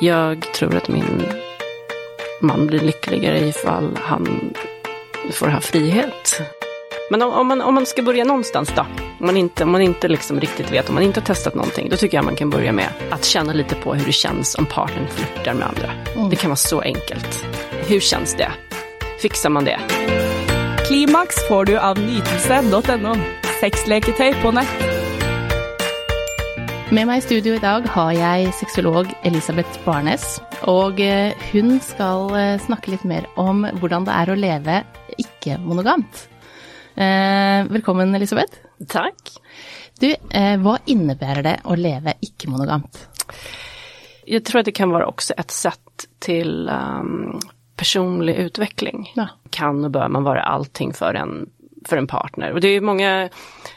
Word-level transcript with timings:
Jag 0.00 0.52
tror 0.54 0.76
att 0.76 0.88
min 0.88 1.22
man 2.40 2.66
blir 2.66 2.80
lyckligare 2.80 3.38
ifall 3.38 3.98
han 4.02 4.54
får 5.32 5.46
ha 5.46 5.60
frihet. 5.60 6.40
Men 7.10 7.22
om, 7.22 7.32
om, 7.32 7.46
man, 7.46 7.60
om 7.60 7.74
man 7.74 7.86
ska 7.86 8.02
börja 8.02 8.24
någonstans 8.24 8.72
då, 8.76 8.86
om 9.20 9.26
man 9.26 9.36
inte, 9.36 9.64
om 9.64 9.72
man 9.72 9.82
inte 9.82 10.08
liksom 10.08 10.40
riktigt 10.40 10.72
vet, 10.72 10.88
om 10.88 10.94
man 10.94 11.04
inte 11.04 11.20
har 11.20 11.26
testat 11.26 11.54
någonting, 11.54 11.88
då 11.88 11.96
tycker 11.96 12.16
jag 12.18 12.24
man 12.24 12.36
kan 12.36 12.50
börja 12.50 12.72
med 12.72 12.88
att 13.10 13.24
känna 13.24 13.52
lite 13.52 13.74
på 13.74 13.94
hur 13.94 14.06
det 14.06 14.12
känns 14.12 14.54
om 14.54 14.66
partnern 14.66 15.06
flörtar 15.08 15.54
med 15.54 15.68
andra. 15.68 15.92
Mm. 16.16 16.30
Det 16.30 16.36
kan 16.36 16.50
vara 16.50 16.56
så 16.56 16.80
enkelt. 16.80 17.46
Hur 17.86 18.00
känns 18.00 18.34
det? 18.34 18.52
Fixar 19.22 19.50
man 19.50 19.64
det? 19.64 19.80
Klimax 20.86 21.48
får 21.48 21.64
du 21.64 21.78
av 21.78 21.98
nytelse.no. 21.98 23.16
Sexleketøy 23.60 24.34
på 24.42 24.50
nett. 24.50 24.95
Med 26.94 27.08
meg 27.08 27.18
i 27.18 27.22
studio 27.24 27.56
i 27.56 27.62
dag 27.62 27.82
har 27.90 28.12
jeg 28.14 28.52
sexolog 28.54 29.08
Elisabeth 29.26 29.80
Barnes. 29.82 30.36
Og 30.70 31.00
eh, 31.02 31.34
hun 31.50 31.80
skal 31.82 32.30
eh, 32.38 32.60
snakke 32.62 32.92
litt 32.92 33.02
mer 33.02 33.26
om 33.42 33.64
hvordan 33.80 34.06
det 34.06 34.14
er 34.14 34.30
å 34.30 34.36
leve 34.38 34.76
ikke-monogamt. 35.18 36.20
Eh, 36.94 37.66
velkommen, 37.74 38.14
Elisabeth. 38.14 38.62
Tack. 38.86 39.34
Du, 39.98 40.12
hva 40.62 40.76
innebærer 40.86 41.42
det 41.42 41.56
å 41.66 41.74
leve 41.74 42.14
ikke-monogamt? 42.22 43.02
Jag 44.26 44.44
tror 44.44 44.60
att 44.60 44.70
det 44.70 44.78
kan 44.78 44.90
vara 44.90 45.06
också 45.06 45.34
ett 45.34 45.50
sätt 45.50 46.06
till 46.18 46.68
um, 46.68 47.40
personlig 47.76 48.36
utveckling. 48.36 49.12
Ja. 49.16 49.28
Kan 49.50 49.84
och 49.84 49.90
bör 49.90 50.08
man 50.08 50.24
vara 50.24 50.42
allting 50.42 50.92
för 50.92 51.14
en, 51.14 51.50
för 51.88 51.96
en 51.96 52.06
partner. 52.06 52.52
Och 52.52 52.60
det 52.60 52.68
är 52.68 52.80
många 52.80 53.28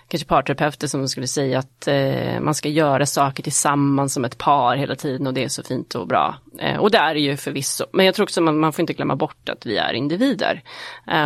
kanske 0.08 0.28
parterapeuter 0.28 0.88
som 0.88 1.08
skulle 1.08 1.28
säga 1.28 1.60
att 1.60 1.88
eh, 1.88 2.40
man 2.40 2.54
ska 2.54 2.70
göra 2.70 3.06
saker 3.06 3.44
tillsammans 3.44 4.14
som 4.14 4.26
ett 4.26 4.38
par 4.38 4.76
hela 4.76 4.96
tiden 4.96 5.28
och 5.28 5.34
det 5.34 5.44
är 5.44 5.50
så 5.50 5.64
fint 5.64 5.96
och 5.96 6.08
bra. 6.08 6.36
Eh, 6.60 6.78
och 6.78 6.92
det 6.92 6.98
är 6.98 7.14
det 7.14 7.20
ju 7.20 7.38
förvisso. 7.38 7.86
Men 7.94 8.06
jag 8.06 8.16
tror 8.16 8.24
också 8.24 8.42
man, 8.42 8.60
man 8.60 8.74
får 8.74 8.82
inte 8.84 8.94
glömma 8.94 9.16
bort 9.16 9.50
att 9.50 9.66
vi 9.66 9.78
är 9.78 9.94
individer. 9.94 10.64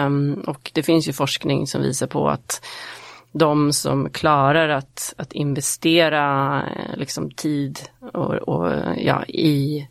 Um, 0.06 0.34
och 0.34 0.72
det 0.74 0.84
finns 0.84 1.08
ju 1.08 1.14
forskning 1.14 1.68
som 1.68 1.82
visar 1.82 2.08
på 2.08 2.30
att 2.30 2.66
de 3.32 3.74
som 3.74 4.10
klarar 4.10 4.70
att, 4.70 5.14
att 5.18 5.34
investera 5.34 6.58
eh, 6.62 6.98
liksom 6.98 7.32
tid 7.32 7.80
och, 8.14 8.34
och 8.34 8.72
ja, 8.98 9.26
i 9.26 9.88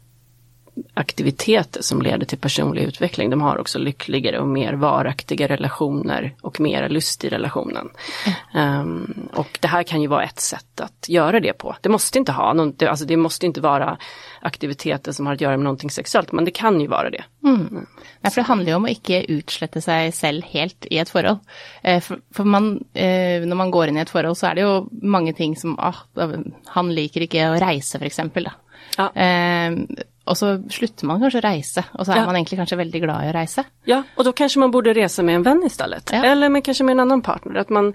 aktiviteter 0.95 1.83
som 1.83 2.03
leder 2.03 2.27
till 2.27 2.39
personlig 2.39 2.83
utveckling, 2.83 3.31
de 3.31 3.41
har 3.41 3.59
också 3.59 3.79
lyckligare 3.79 4.39
och 4.39 4.49
mer 4.49 4.73
varaktiga 4.73 5.49
relationer 5.49 6.35
och 6.41 6.61
mera 6.61 6.89
lust 6.89 7.25
i 7.25 7.29
relationen. 7.29 7.89
Um, 8.55 9.29
och 9.35 9.59
det 9.61 9.69
här 9.69 9.83
kan 9.83 10.03
ju 10.03 10.09
vara 10.09 10.25
ett 10.25 10.41
sätt 10.41 10.81
att 10.81 11.09
göra 11.09 11.41
det 11.41 11.53
på. 11.53 11.77
Det 11.81 11.89
måste 11.89 12.19
inte 12.19 12.33
ha 12.33 12.53
någon, 12.53 12.75
det, 12.77 12.87
alltså 12.87 13.05
det 13.05 13.17
måste 13.17 13.47
inte 13.47 13.61
vara 13.61 13.97
aktiviteter 14.41 15.13
som 15.13 15.27
har 15.27 15.35
att 15.35 15.41
göra 15.41 15.57
med 15.57 15.65
någonting 15.65 15.91
sexuellt, 15.91 16.33
men 16.33 16.45
det 16.45 16.51
kan 16.51 16.81
ju 16.81 16.87
vara 16.87 17.11
det. 17.11 17.25
Nei, 18.23 18.31
for 18.31 18.41
det 18.41 18.47
handler 18.47 18.71
jo 18.71 18.79
om 18.79 18.87
å 18.87 18.93
ikke 18.93 19.25
utslette 19.35 19.81
seg 19.83 20.13
selv 20.15 20.47
helt 20.53 20.87
i 20.91 21.01
et 21.03 21.11
forhold. 21.11 21.43
Eh, 21.83 22.01
For, 22.03 22.23
for 22.35 22.49
man, 22.49 22.85
eh, 22.95 23.43
når 23.43 23.59
man 23.59 23.71
går 23.71 23.91
inn 23.91 23.99
i 23.99 24.03
et 24.05 24.11
forhold, 24.11 24.39
så 24.39 24.51
er 24.51 24.55
det 24.59 24.65
jo 24.67 24.89
mange 25.03 25.35
ting 25.35 25.57
som 25.57 25.75
ah, 25.79 26.05
Han 26.75 26.95
liker 26.95 27.27
ikke 27.27 27.51
å 27.51 27.59
reise, 27.61 27.99
for 27.99 28.07
eksempel. 28.07 28.49
Da. 28.49 28.55
Ja. 28.97 29.09
Eh, 29.15 30.05
og 30.25 30.37
så 30.37 30.63
slutter 30.71 31.07
man 31.07 31.21
kanskje 31.21 31.41
å 31.41 31.45
reise, 31.45 31.85
og 31.99 32.07
så 32.07 32.13
er 32.13 32.17
Ja. 32.17 32.27
man 32.27 32.37
egentlig 32.37 32.59
kanskje 32.59 32.77
veldig 32.77 33.01
glad 33.03 33.25
i 33.25 33.29
å 33.31 33.33
reise. 33.33 33.65
Ja, 33.85 34.03
och 34.17 34.25
då 34.25 34.33
kanske 34.33 34.59
man 34.61 34.71
borde 34.71 34.93
resa 34.95 35.23
med 35.23 35.35
en 35.35 35.43
vän 35.43 35.63
istället. 35.67 36.11
Ja. 36.13 36.25
Eller 36.25 36.49
med, 36.49 36.65
kanske 36.65 36.85
med 36.85 36.93
en 36.93 37.01
annan 37.01 37.23
partner. 37.23 37.61
Att 37.61 37.69
man, 37.71 37.95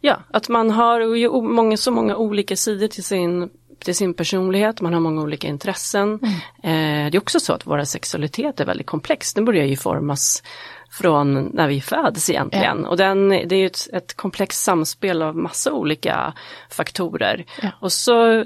ja, 0.00 0.16
att 0.32 0.48
man 0.48 0.70
har 0.70 1.00
ju 1.16 1.30
många, 1.42 1.76
så 1.76 1.90
många 1.90 2.16
olika 2.16 2.56
sidor 2.56 2.88
till 2.88 3.04
sin, 3.04 3.50
till 3.84 3.94
sin 3.94 4.14
personlighet, 4.14 4.80
man 4.80 4.92
har 4.92 5.00
många 5.00 5.22
olika 5.22 5.48
intressen. 5.48 6.18
Eh, 6.62 7.10
det 7.10 7.14
är 7.14 7.18
också 7.18 7.40
så 7.40 7.52
att 7.52 7.66
våra 7.66 7.84
sexualitet 7.84 8.60
är 8.60 8.64
väldigt 8.64 8.86
komplex, 8.86 9.34
den 9.34 9.44
börjar 9.44 9.64
ju 9.64 9.76
formas 9.76 10.42
från 10.90 11.50
när 11.54 11.68
vi 11.68 11.80
föds 11.80 12.30
egentligen. 12.30 12.84
Och 12.86 12.96
den, 12.96 13.28
det 13.28 13.52
är 13.52 13.58
ju 13.58 13.66
ett, 13.66 13.88
ett 13.92 14.14
komplext 14.16 14.62
samspel 14.62 15.22
av 15.22 15.36
massa 15.36 15.72
olika 15.72 16.32
faktorer. 16.70 17.44
Ja. 17.62 17.68
Och 17.80 17.92
så 17.92 18.44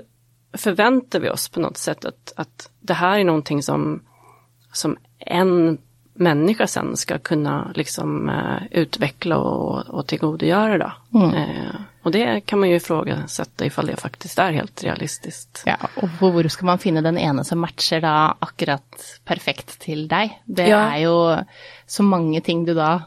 förväntar 0.56 1.20
vi 1.20 1.30
oss 1.30 1.48
på 1.48 1.60
något 1.60 1.76
sätt 1.76 2.04
att, 2.04 2.32
att 2.36 2.70
det 2.80 2.94
här 2.94 3.18
är 3.18 3.24
någonting 3.24 3.62
som, 3.62 4.02
som 4.72 4.96
en 5.18 5.78
människa 6.18 6.66
sen 6.66 6.96
ska 6.96 7.18
kunna 7.18 7.72
liksom 7.74 8.28
eh, 8.28 8.62
utveckla 8.70 9.36
och, 9.38 9.86
och 9.88 10.06
tillgodogöra 10.06 10.78
då. 10.78 11.18
Eh, 11.34 11.74
och 12.02 12.10
det 12.12 12.40
kan 12.40 12.60
man 12.60 12.68
ju 12.70 12.76
ifrågasätta 12.76 13.66
ifall 13.66 13.86
det 13.86 13.96
faktiskt 13.96 14.38
är 14.38 14.52
helt 14.52 14.82
realistiskt. 14.84 15.62
Ja, 15.66 15.76
og 15.96 16.08
hvor 16.18 16.32
hvor 16.32 16.48
skal 16.48 16.66
man 16.66 16.78
finne 16.78 17.00
den 17.02 17.18
ene 17.18 17.44
som 17.44 17.58
matcher 17.60 18.00
da 18.00 18.36
akkurat 18.40 19.20
perfekt 19.24 19.78
til 19.80 20.08
deg? 20.08 20.30
Det 20.46 20.68
Ja. 20.68 20.78
er 20.94 20.98
jo 21.02 21.36
så 21.86 22.02
mange 22.02 22.40
ting 22.40 22.64
du 22.64 22.72
eh, 22.80 23.00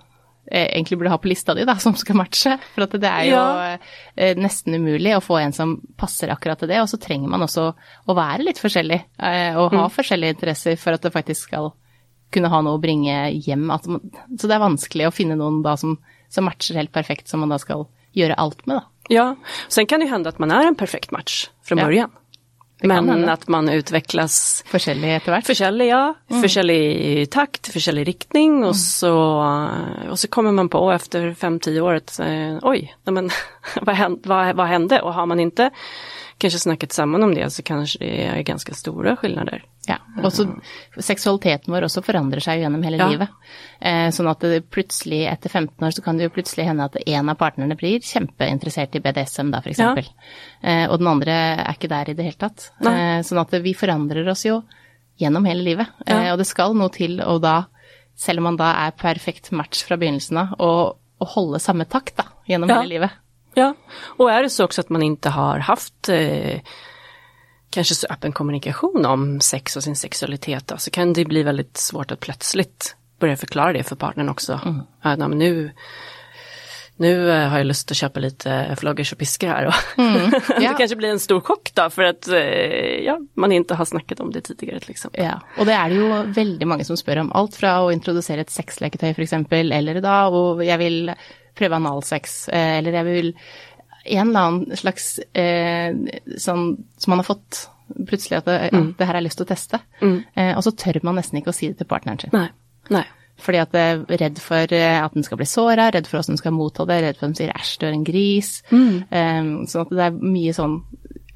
egentlig 0.51 0.97
burde 0.97 1.09
ha 1.13 1.17
på 1.17 1.29
lista 1.29 1.53
di, 1.53 1.65
da, 1.65 1.75
som 1.77 1.95
skal 1.95 2.15
matche. 2.15 2.57
For 2.75 2.83
at 2.83 2.91
det 2.91 3.03
er 3.09 3.25
jo 3.29 3.35
Ja. 3.37 3.77
eh, 4.17 4.35
nesten 4.35 4.73
umulig 4.75 5.15
å 5.15 5.21
få 5.21 5.37
en 5.41 5.53
som 5.53 5.81
passer 5.97 6.29
akkurat 6.29 6.59
til 6.59 6.67
det. 6.69 6.79
Og 6.81 6.87
så 6.89 6.99
trenger 6.99 7.29
man 7.29 7.41
også 7.41 7.73
å 8.07 8.15
være 8.15 8.43
litt 8.43 8.57
forskjellig, 8.59 9.01
eh, 9.19 9.55
og 9.57 9.71
ha 9.71 9.87
forskjellige 9.89 10.35
interesser 10.35 10.75
for 10.77 10.93
at 10.93 11.01
det 11.01 11.13
faktisk 11.13 11.47
skal 11.49 11.71
kunne 12.31 12.49
ha 12.49 12.61
noe 12.61 12.77
å 12.77 12.81
bringe 12.81 13.31
hjem. 13.41 13.69
Så 14.37 14.47
det 14.47 14.51
er 14.55 14.59
vanskelig 14.59 15.07
å 15.07 15.13
finne 15.13 15.35
noen 15.35 15.61
da 15.63 15.75
som, 15.75 15.97
som 16.29 16.45
matcher 16.45 16.75
helt 16.75 16.91
perfekt, 16.91 17.27
som 17.27 17.39
man 17.39 17.49
da 17.49 17.57
skal 17.57 17.87
gjøre 18.16 18.35
alt 18.37 18.66
med, 18.67 18.77
da. 18.81 18.85
Ja, 19.09 19.35
sen 19.67 19.87
kan 19.87 19.99
det 19.99 20.05
ju 20.05 20.11
hända 20.11 20.29
att 20.29 20.39
man 20.39 20.51
är 20.51 20.67
en 20.67 20.75
perfekt 20.75 21.11
match 21.11 21.49
från 21.63 21.77
Ja. 21.79 21.85
början. 21.85 22.11
Men 22.81 23.29
att 23.29 23.47
man 23.47 23.69
utvecklas 23.69 24.63
Forskjellig 24.67 25.16
etter 25.16 25.31
hvert. 25.31 25.45
Försäljlig, 25.45 25.88
ja. 25.88 26.13
Mm. 26.29 26.41
Försäljlig 26.41 27.29
takt, 27.31 27.73
försäljlig 27.73 28.07
riktning 28.07 28.63
och, 28.63 28.75
så, 28.75 29.16
och 30.09 30.19
så 30.19 30.28
kommer 30.28 30.51
man 30.51 30.69
på 30.69 30.91
efter 30.91 31.34
fem 31.34 31.59
tio 31.59 31.81
år 31.81 31.94
att 31.94 32.19
eh, 32.19 32.57
oj, 32.62 32.95
nej 33.03 33.13
men, 33.13 33.29
vad, 33.81 33.95
hände, 33.95 34.19
vad, 34.23 34.56
vad 34.56 34.67
hände? 34.67 35.01
Och 35.01 35.13
har 35.13 35.25
man 35.25 35.40
inte 35.40 35.69
kanske 36.39 36.59
snackat 36.59 36.91
samman 36.95 37.23
om 37.23 37.33
det 37.35 37.50
så 37.53 37.63
kanske 37.63 38.00
det 38.00 38.23
är 38.25 38.41
ganska 38.41 38.73
stora 38.73 39.16
skillnader. 39.16 39.63
Ja, 39.88 39.97
og 40.23 40.31
så 40.33 40.45
seksualiteten 41.01 41.73
vår 41.73 41.88
også 41.88 42.01
forandrer 42.05 42.41
seg 42.44 42.59
jo 42.59 42.63
gjennom 42.67 42.83
hele 42.85 42.97
Ja. 42.97 43.07
livet. 43.09 43.29
Eh, 43.81 44.09
sånn 44.13 44.29
at 44.29 44.39
det 44.39 44.69
plutselig, 44.69 45.25
etter 45.31 45.49
15 45.49 45.88
år, 45.88 45.91
så 45.91 46.03
kan 46.03 46.17
det 46.17 46.23
jo 46.28 46.29
plutselig 46.35 46.66
hende 46.66 46.83
at 46.85 46.95
en 47.05 47.29
av 47.29 47.35
partnerne 47.38 47.75
blir 47.78 47.99
kjempeinteressert 47.99 48.95
i 48.95 48.99
BDSM, 48.99 49.51
da, 49.51 49.61
for 49.61 49.69
eksempel. 49.69 50.05
Eh, 50.63 50.85
og 50.89 50.99
den 50.99 51.07
andre 51.07 51.31
er 51.66 51.73
ikke 51.73 51.89
der 51.89 52.09
i 52.09 52.13
det 52.13 52.38
tatt. 52.38 52.72
Nei. 52.81 52.94
Eh, 53.19 53.22
sånn 53.23 53.41
at 53.41 53.51
vi 53.63 53.73
forandrer 53.73 54.28
oss 54.29 54.45
jo 54.45 54.63
gjennom 55.19 55.45
hele 55.45 55.63
livet. 55.63 55.88
Ja. 56.05 56.22
Eh, 56.23 56.31
og 56.33 56.38
det 56.38 56.47
skal 56.47 56.73
noe 56.75 56.89
til 56.89 57.19
å 57.19 57.39
da, 57.41 57.66
selv 58.16 58.39
om 58.39 58.44
man 58.44 58.57
da 58.57 58.88
er 58.88 58.91
perfekt 58.91 59.51
match 59.51 59.83
begynnelsen 59.97 60.38
av, 60.38 60.55
å 60.59 60.95
å 61.19 61.25
holde 61.28 61.59
samme 61.59 61.83
takt 61.83 62.16
da, 62.16 62.23
gjennom 62.47 62.69
Ja. 62.69 62.75
hele 62.79 62.94
livet. 62.94 63.11
Ja, 63.59 63.75
och 64.18 64.31
är 64.31 64.44
det 64.44 64.50
så 64.50 64.64
också 64.66 64.81
att 64.81 64.90
man 64.90 65.03
inte 65.03 65.30
har 65.30 65.59
haft 65.59 66.09
eh, 66.09 66.59
kanske 67.70 67.96
så 67.96 68.08
öppen 68.09 68.31
kommunikation 68.31 69.06
om 69.06 69.42
sex 69.42 69.75
och 69.75 69.84
sin 69.84 69.96
sexualitet 69.96 70.68
då, 70.68 70.78
så 70.78 70.92
kan 70.92 71.14
det 71.14 71.25
bli 71.25 71.44
väldigt 71.44 71.78
svårt 71.78 72.12
att 72.12 72.20
plötsligt 72.20 72.96
börja 73.20 73.38
förklara 73.38 73.74
det 73.74 73.84
för 73.84 73.96
partnern 73.96 74.30
också. 74.30 74.59
Ja, 75.03 75.16
nej, 75.16 75.28
men 75.30 75.38
nu, 75.38 75.72
nu 76.96 77.31
eh, 77.31 77.47
har 77.50 77.58
jag 77.58 77.68
lust 77.68 77.92
att 77.92 77.97
köpa 77.97 78.20
lite 78.20 78.75
floggers 78.80 79.12
och 79.14 79.20
piskor 79.20 79.47
här. 79.47 79.66
Och 79.66 79.74
det 79.96 80.64
Ja. 80.64 80.74
kanske 80.78 80.96
blir 80.96 81.09
en 81.09 81.20
stor 81.20 81.41
chock 81.41 81.72
då 81.74 81.90
för 81.90 82.03
att 82.03 82.28
eh, 82.28 82.40
ja, 83.06 83.20
man 83.34 83.52
inte 83.52 83.76
har 83.76 83.86
snackat 83.86 84.20
om 84.20 84.31
det 84.31 84.41
tidigare 84.41 84.80
till 84.80 84.91
exempel. 84.91 85.24
Ja, 85.26 85.40
og 85.58 85.66
det 85.68 85.74
er 85.74 85.90
det 85.90 85.96
jo 86.00 86.34
veldig 86.36 86.68
mange 86.68 86.86
som 86.88 86.97
spør 86.97 87.22
om. 87.26 87.31
Alt 87.36 87.56
fra 87.59 87.78
å 87.84 87.91
introdusere 87.94 88.41
et 88.41 88.52
sexleketøy 88.52 89.12
f.eks., 89.14 89.34
eller 89.52 90.02
da 90.02 90.28
og 90.28 90.64
jeg 90.66 90.80
vil 90.80 91.12
prøve 91.59 91.78
analsex, 91.80 92.40
eh, 92.53 92.78
eller 92.80 93.00
jeg 93.00 93.09
vil 93.09 93.34
en 94.09 94.31
eller 94.31 94.47
annen 94.47 94.80
slags 94.80 95.20
eh, 95.38 95.92
sånn 96.40 96.66
som 96.97 97.12
man 97.14 97.22
har 97.22 97.28
fått 97.28 97.66
plutselig 98.08 98.40
at 98.40 98.50
det, 98.50 98.58
ja, 98.70 98.81
det 98.97 99.06
her 99.06 99.14
har 99.14 99.20
jeg 99.20 99.28
lyst 99.30 99.40
til 99.42 99.47
å 99.47 99.50
teste. 99.50 99.80
Eh, 100.02 100.52
og 100.56 100.64
så 100.66 100.74
tør 100.78 101.00
man 101.06 101.17
nesten 101.20 101.40
ikke 101.40 101.53
å 101.53 101.58
si 101.58 101.72
det 101.72 101.79
til 101.82 101.90
partneren 101.90 102.22
sin. 102.22 102.34
Nej, 102.35 102.52
nej. 102.94 103.08
Fordi 103.40 103.61
at 103.61 103.76
jeg 103.76 103.96
er 103.96 104.20
redd 104.20 104.41
for 104.44 104.76
eh, 104.76 104.97
at 105.00 105.16
den 105.16 105.23
skal 105.23 105.40
bli 105.40 105.47
såra, 105.47 105.88
redd 105.96 106.09
for 106.09 106.20
hvordan 106.20 106.35
den 106.35 106.41
skal 106.41 106.56
motta 106.56 106.85
det, 106.90 107.00
redd 107.06 107.20
for 107.20 107.28
at 107.28 107.32
den 107.32 107.40
sier 107.40 107.53
æsj, 107.56 107.72
du 107.79 107.88
er 107.88 107.96
en 107.96 108.08
gris. 108.08 108.52
Eh, 108.73 109.53
sånn 109.72 109.85
at 109.85 109.96
det 109.96 110.09
er 110.09 110.20
mye 110.20 110.55
sånn 110.58 110.76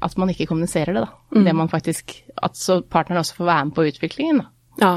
at 0.04 0.18
man 0.20 0.30
ikke 0.34 0.48
kommuniserer 0.50 0.96
det, 0.96 1.06
da. 1.06 1.42
Det 1.46 1.54
man 1.56 1.70
faktisk 1.72 2.12
At 2.44 2.58
så 2.60 2.82
partneren 2.82 3.22
også 3.22 3.38
får 3.38 3.46
være 3.48 3.64
med 3.70 3.74
på 3.74 3.86
utviklingen, 3.88 4.42
da. 4.42 4.50
Ja, 4.82 4.94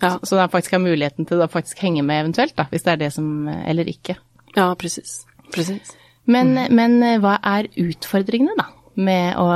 ja, 0.00 0.18
Så 0.24 0.36
da 0.36 0.48
faktisk 0.48 0.72
har 0.72 0.80
muligheten 0.80 1.26
til 1.28 1.42
å 1.44 1.48
faktisk 1.52 1.78
henge 1.84 2.02
med 2.02 2.22
eventuelt, 2.24 2.56
da, 2.56 2.64
hvis 2.70 2.82
det 2.86 2.92
er 2.94 3.00
det 3.02 3.12
som 3.12 3.48
Eller 3.48 3.84
ikke. 3.84 4.16
Ja 4.54 4.74
precis. 4.74 5.26
precis. 5.54 5.96
Men, 6.24 6.54
men 6.70 7.02
eh, 7.02 7.18
hva 7.22 7.38
er 7.42 7.68
utfordringene, 7.80 8.54
da, 8.58 8.68
med 9.00 9.38
å, 9.40 9.48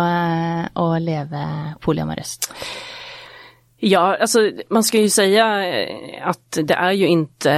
å 0.81 0.87
leve 0.99 1.45
polyamorøst? 1.85 2.51
Ja, 3.85 4.17
alltså 4.17 4.51
man 4.71 4.85
ska 4.85 4.99
ju 4.99 5.11
säga 5.11 5.67
eh, 5.67 6.29
att 6.29 6.59
det 6.63 6.75
är 6.75 6.93
ju 6.93 7.07
inte, 7.07 7.51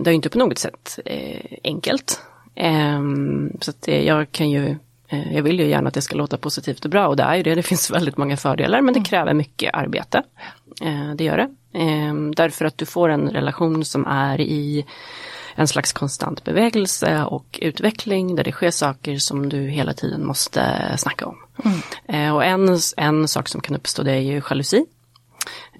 det 0.00 0.10
är 0.10 0.14
inte 0.14 0.28
på 0.28 0.38
något 0.38 0.58
sätt 0.58 0.98
eh, 1.04 1.58
enkelt. 1.64 2.20
Ehm, 2.54 3.52
så 3.60 3.70
att 3.70 3.88
jag 3.88 4.32
kan 4.32 4.50
ju 4.50 4.76
Eh, 5.08 5.34
jag 5.34 5.42
vill 5.42 5.60
ju 5.60 5.66
gärna 5.66 5.88
att 5.88 5.94
det 5.94 6.02
ska 6.02 6.16
låta 6.16 6.36
positivt 6.36 6.84
och 6.84 6.90
bra 6.90 7.08
och 7.08 7.16
det 7.16 7.22
är 7.22 7.36
ju 7.36 7.42
det, 7.42 7.54
det 7.54 7.62
finns 7.62 7.90
väldigt 7.94 8.16
många 8.16 8.36
fördelar 8.36 8.80
men 8.80 8.94
det 8.94 9.04
kräver 9.04 9.34
mycket 9.34 9.74
arbete. 9.74 10.22
Eh, 10.82 11.14
det 11.14 11.24
gör 11.24 11.36
det. 11.36 11.78
Eh, 11.78 12.14
därför 12.36 12.64
att 12.64 12.78
du 12.78 12.86
får 12.86 13.08
en 13.08 13.28
relation 13.28 13.84
som 13.84 14.06
är 14.06 14.40
i 14.40 14.84
en 15.56 15.68
slags 15.68 15.92
konstant 15.92 16.44
bevegelse 16.44 17.24
och 17.24 17.58
utveckling 17.62 18.36
där 18.36 18.44
det 18.44 18.52
sker 18.52 18.70
saker 18.70 19.18
som 19.18 19.48
du 19.48 19.60
hela 19.60 19.92
tiden 19.92 20.26
måste 20.26 20.94
snacka 20.98 21.26
om. 21.26 21.36
Mm. 21.64 22.34
Och 22.34 22.44
en, 22.44 22.78
en 22.96 23.28
sak 23.28 23.48
som 23.48 23.60
kan 23.60 23.76
uppstå 23.76 24.02
det 24.02 24.12
är 24.12 24.20
ju 24.20 24.42
jalusi. 24.50 24.86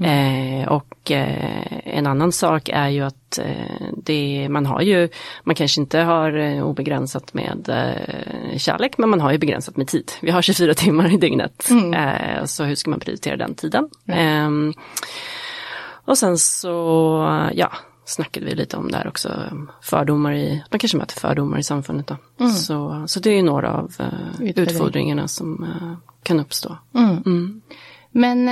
Mm. 0.00 0.60
Eh, 0.60 0.68
och 0.68 1.10
eh, 1.10 1.78
en 1.84 2.06
annan 2.06 2.32
sak 2.32 2.68
är 2.68 2.88
ju 2.88 3.02
att 3.02 3.38
eh, 3.38 3.86
det, 3.96 4.48
man 4.50 4.66
har 4.66 4.80
ju, 4.80 5.08
man 5.44 5.54
kanske 5.54 5.80
inte 5.80 5.98
har 5.98 6.38
eh, 6.38 6.62
obegränsat 6.62 7.34
med 7.34 7.68
eh, 7.68 8.58
kärlek 8.58 8.98
men 8.98 9.08
man 9.10 9.20
har 9.20 9.32
ju 9.32 9.38
begränsat 9.38 9.76
med 9.76 9.88
tid. 9.88 10.12
Vi 10.20 10.30
har 10.30 10.42
24 10.42 10.74
timmar 10.74 11.14
i 11.14 11.16
dygnet. 11.16 11.70
Mm. 11.70 11.94
Eh, 11.94 12.44
så 12.44 12.64
hur 12.64 12.74
ska 12.74 12.90
man 12.90 13.00
prioritera 13.00 13.36
den 13.36 13.54
tiden? 13.54 13.88
Mm. 14.08 14.74
och 16.04 16.18
sen 16.18 16.38
så, 16.38 17.48
ja, 17.54 17.72
snackade 18.06 18.46
vi 18.46 18.54
lite 18.54 18.76
om 18.76 18.90
där 18.90 19.08
också, 19.08 19.42
fördomar 19.82 20.32
i, 20.32 20.62
man 20.70 20.78
kanske 20.78 20.98
möter 20.98 21.20
fördomar 21.20 21.58
i 21.58 21.62
samfundet 21.62 22.06
då. 22.06 22.16
Mm. 22.40 22.52
Så, 22.52 23.04
så 23.06 23.20
det 23.20 23.30
är 23.30 23.42
några 23.42 23.72
av 23.72 23.92
utfordringarna 24.40 25.28
som 25.28 25.66
kan 26.22 26.40
uppstå. 26.40 26.76
Mm. 26.94 27.22
Mm. 27.26 27.62
Men 28.10 28.48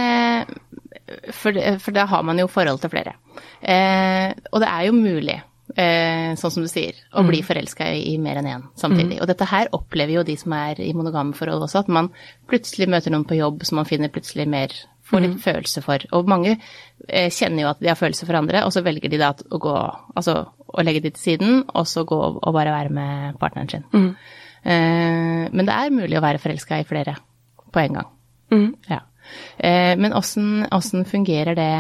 for, 1.33 1.53
det, 1.53 1.79
for 1.79 1.93
da 1.93 2.05
har 2.05 2.23
man 2.23 2.39
jo 2.39 2.49
forhold 2.51 2.81
til 2.83 2.93
flere. 2.93 3.17
Eh, 3.61 4.31
og 4.53 4.63
det 4.63 4.71
jo 4.89 4.97
mulig, 4.97 5.37
eh, 5.77 6.33
sånn 6.39 6.55
som 6.55 6.65
du 6.65 6.71
sier, 6.71 6.99
å 7.13 7.25
mm. 7.25 7.31
bli 7.31 7.43
forelska 7.47 7.91
i, 7.97 8.17
mer 8.23 8.41
enn 8.41 8.51
én 8.51 8.67
samtidig. 8.81 9.19
Mm. 9.19 9.23
Og 9.23 9.31
dette 9.31 9.49
her 9.51 9.71
opplever 9.77 10.19
jo 10.19 10.27
de 10.27 10.37
som 10.41 10.57
er 10.57 10.81
i 10.85 10.93
monogame 10.97 11.37
forhold 11.37 11.67
også, 11.67 11.85
at 11.85 11.93
man 11.93 12.11
plutselig 12.51 12.91
møter 12.93 13.15
noen 13.15 13.27
på 13.29 13.39
jobb 13.39 13.65
som 13.67 13.81
man 13.81 13.89
finner 13.89 14.13
plutselig 14.13 14.49
mer 14.51 14.75
Får 15.05 15.21
litt 15.21 15.35
mm. 15.37 15.43
følelse 15.45 15.83
for. 15.85 16.05
Og 16.17 16.29
mange 16.33 16.55
eh, 16.55 17.29
kjenner 17.29 17.67
jo 17.67 17.71
at 17.75 17.83
de 17.83 17.91
har 17.91 17.99
følelser 18.01 18.29
for 18.29 18.39
andre, 18.39 18.63
og 18.65 18.73
så 18.73 18.81
velger 18.87 19.13
de 19.13 19.21
da 19.21 19.35
å 19.35 19.61
gå 19.61 19.75
Altså 20.17 20.39
å 20.75 20.83
legge 20.83 21.05
det 21.05 21.15
til 21.15 21.23
siden, 21.23 21.61
og 21.71 21.87
så 21.87 22.03
gå 22.09 22.17
og 22.19 22.55
bare 22.57 22.73
være 22.75 22.91
med 22.91 23.37
partneren 23.39 23.69
sin. 23.71 23.85
Mm. 23.93 24.09
Eh, 24.65 25.43
men 25.53 25.69
det 25.69 25.75
er 25.77 25.95
mulig 25.95 26.19
å 26.19 26.25
være 26.25 26.41
forelska 26.43 26.81
i 26.81 26.87
flere 26.89 27.15
på 27.71 27.83
en 27.83 28.01
gang. 28.01 28.09
Mm. 28.51 28.71
Ja. 28.89 29.05
Eh, 29.59 29.93
men 30.01 30.17
åssen 30.17 31.05
fungerer 31.07 31.55
det 31.59 31.71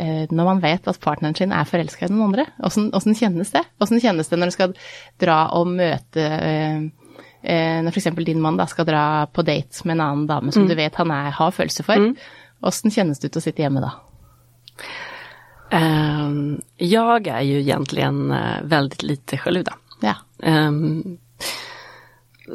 eh, 0.00 0.24
når 0.32 0.48
man 0.48 0.62
vet 0.64 0.88
at 0.90 1.00
partneren 1.02 1.36
sin 1.38 1.54
er 1.54 1.68
forelska 1.68 2.08
i 2.08 2.12
noen 2.12 2.32
andre? 2.32 2.48
Åssen 2.66 3.18
kjennes 3.18 3.54
det? 3.54 3.62
Åssen 3.78 4.02
kjennes 4.02 4.32
det 4.32 4.40
når 4.40 4.50
du 4.50 4.56
skal 4.56 4.74
dra 5.22 5.38
og 5.56 5.70
møte 5.70 6.26
eh, 7.42 7.80
Når 7.84 7.94
f.eks. 7.94 8.10
din 8.26 8.42
mann 8.42 8.58
da 8.60 8.66
skal 8.70 8.88
dra 8.88 9.26
på 9.26 9.44
date 9.46 9.84
med 9.84 9.98
en 9.98 10.04
annen 10.06 10.26
dame 10.30 10.52
som 10.52 10.64
mm. 10.64 10.70
du 10.70 10.76
vet 10.78 11.00
han 11.00 11.14
er, 11.14 11.30
har 11.36 11.56
følelser 11.56 11.86
for. 11.86 12.12
Åssen 12.60 12.90
mm. 12.90 12.94
kjennes 12.96 13.22
det 13.22 13.30
ut 13.30 13.40
å 13.40 13.44
sitte 13.44 13.64
hjemme 13.64 13.84
da? 13.84 13.94
Um, 15.70 16.60
jag 16.76 17.26
är 17.26 17.40
ju 17.46 17.60
egentligen 17.60 18.34
väldigt 18.62 19.02
lite 19.02 19.38
jaloux. 19.44 19.70
Ja. 20.00 20.14
Um, 20.42 21.18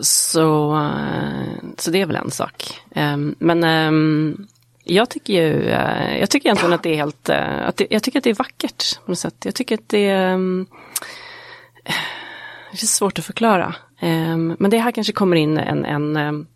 så, 0.02 0.76
eh, 0.76 1.70
så 1.78 1.92
det 1.92 2.02
är 2.02 2.06
väl 2.06 2.16
en 2.16 2.32
sak. 2.32 2.82
Ehm, 2.96 3.36
men 3.40 3.64
jag 4.88 5.10
tycker 5.10 5.34
ju, 5.34 5.70
eh, 5.70 6.20
jag 6.20 6.30
tycker 6.30 6.48
egentligen 6.48 6.74
att 6.74 6.84
det 6.84 6.90
är 6.90 6.96
helt, 6.96 7.30
eh, 7.30 7.68
att 7.68 7.78
det, 7.78 7.88
jag 7.90 8.04
tycker 8.04 8.20
att 8.20 8.24
det 8.24 8.30
är 8.30 8.34
vackert 8.34 9.00
på 9.06 9.12
något 9.12 9.20
sätt. 9.20 9.36
Jag 9.46 9.56
tycker 9.56 9.76
att 9.76 9.90
det 9.90 10.10
är, 10.10 10.38
det 12.72 12.82
är 12.82 12.86
svårt 12.86 13.20
att 13.20 13.26
förklara. 13.26 13.76
Men 14.58 14.70
det 14.70 14.78
här 14.78 14.92
kanske 14.92 15.14
kommer 15.14 15.36
in 15.36 15.58
en, 15.58 15.86
en 15.86 16.48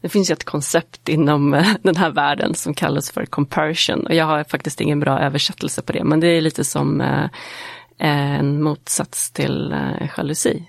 det 0.00 0.08
finns 0.08 0.30
ju 0.30 0.32
ett 0.32 0.44
koncept 0.44 1.08
inom 1.08 1.50
den 1.82 1.96
här 1.96 2.10
världen 2.10 2.54
som 2.54 2.74
kallas 2.74 3.10
för 3.10 3.26
compersion 3.26 4.06
och 4.06 4.14
jag 4.14 4.24
har 4.24 4.44
faktiskt 4.44 4.80
ingen 4.80 5.00
bra 5.00 5.20
översättelse 5.20 5.82
på 5.82 5.92
det 5.92 6.04
men 6.04 6.20
det 6.20 6.26
är 6.26 6.40
lite 6.40 6.64
som 6.64 7.02
en 7.98 8.62
motsats 8.62 9.30
till 9.30 9.76
jalusi. 10.16 10.64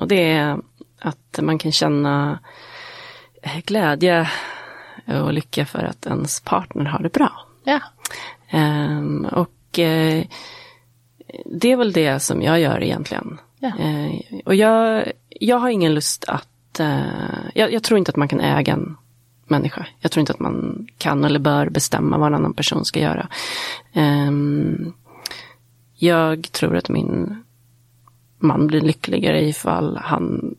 Och 0.00 0.08
det 0.08 0.32
är 0.32 0.58
att 1.00 1.38
man 1.42 1.58
kan 1.58 1.72
känna 1.72 2.38
eh, 3.42 3.60
glädje 3.64 4.30
och 5.06 5.32
lycka 5.32 5.66
för 5.66 5.84
att 5.84 6.06
ens 6.06 6.40
partner 6.40 6.84
har 6.84 7.02
det 7.02 7.12
bra. 7.12 7.46
Ja. 7.64 7.80
Um, 8.52 9.24
och 9.24 9.50
det 11.44 11.72
är 11.72 11.76
väl 11.76 11.92
det 11.92 12.20
som 12.20 12.42
jag 12.42 12.60
gör 12.60 12.82
egentligen. 12.82 13.38
Ja. 13.78 13.84
Uh, 13.84 14.40
och 14.44 14.54
jag, 14.54 15.12
jag 15.28 15.58
har 15.58 15.68
ingen 15.68 15.94
lust 15.94 16.24
att, 16.28 16.80
uh, 16.80 17.48
jag, 17.54 17.72
jag, 17.72 17.82
tror 17.82 17.98
inte 17.98 18.10
att 18.10 18.16
man 18.16 18.28
kan 18.28 18.40
äga 18.40 18.72
en 18.72 18.96
människa. 19.46 19.86
Jag 20.00 20.10
tror 20.10 20.20
inte 20.20 20.32
att 20.32 20.40
man 20.40 20.86
kan 20.98 21.24
eller 21.24 21.38
bör 21.38 21.68
bestämma 21.68 22.18
vad 22.18 22.28
en 22.28 22.34
annan 22.34 22.54
person 22.54 22.84
ska 22.84 23.00
göra. 23.00 23.28
Um, 23.94 24.92
jag 25.94 26.52
tror 26.52 26.76
att 26.76 26.88
min 26.88 27.42
man 28.38 28.66
blir 28.66 28.80
lyckligare 28.80 29.44
ifall 29.44 29.96
han 29.96 30.54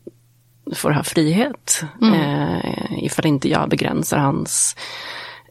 får 0.74 0.90
ha 0.90 1.02
frihet. 1.02 1.84
Mm. 2.02 2.14
Eh, 2.14 3.04
ifall 3.04 3.26
inte 3.26 3.48
jag 3.48 3.68
begränsar 3.68 4.18
hans 4.18 4.76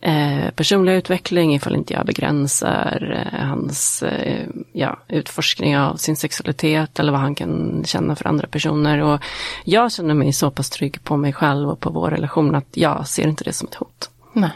eh, 0.01 0.51
personliga 0.55 0.95
utveckling, 0.95 1.55
ifall 1.55 1.75
inte 1.75 1.93
jag 1.93 2.05
begränsar 2.05 3.29
eh, 3.33 3.45
hans 3.47 4.03
eh, 4.03 4.47
ja, 4.73 4.99
utforskning 5.07 5.77
av 5.77 5.95
sin 5.95 6.15
sexualitet 6.15 6.99
eller 6.99 7.11
vad 7.11 7.21
han 7.21 7.35
kan 7.35 7.83
känna 7.85 8.15
för 8.15 8.27
andra 8.27 8.47
personer. 8.47 9.01
Och 9.01 9.21
jag 9.65 9.91
känner 9.91 10.13
mig 10.13 10.33
så 10.33 10.51
pass 10.51 10.69
trygg 10.69 11.03
på 11.03 11.17
mig 11.17 11.33
själv 11.33 11.69
och 11.69 11.79
på 11.79 11.89
vår 11.89 12.09
relation 12.09 12.55
att 12.55 12.77
jag 12.77 13.07
ser 13.07 13.27
inte 13.27 13.43
det 13.43 13.53
som 13.53 13.67
ett 13.67 13.75
hot. 13.75 14.09
Nej. 14.33 14.51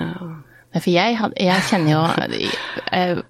Uh. 0.00 0.36
For 0.70 0.92
jeg, 0.92 1.16
jeg, 1.34 1.62
kjenner 1.66 1.90
jo 1.90 2.02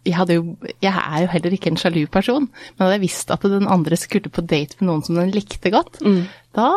jeg, 0.04 0.12
hadde 0.12 0.34
jo 0.36 0.42
jeg 0.84 0.90
er 0.92 1.22
jo 1.22 1.30
heller 1.32 1.54
ikke 1.56 1.70
en 1.72 1.78
sjalu 1.80 2.02
person, 2.12 2.50
men 2.50 2.84
hadde 2.84 2.98
jeg 2.98 3.04
visst 3.06 3.32
at 3.32 3.46
den 3.48 3.68
andre 3.72 3.96
skulle 3.96 4.28
på 4.28 4.44
date 4.44 4.76
med 4.76 4.90
noen 4.90 5.04
som 5.06 5.16
den 5.16 5.32
likte 5.32 5.72
godt, 5.72 6.02
mm. 6.04 6.18
da 6.58 6.68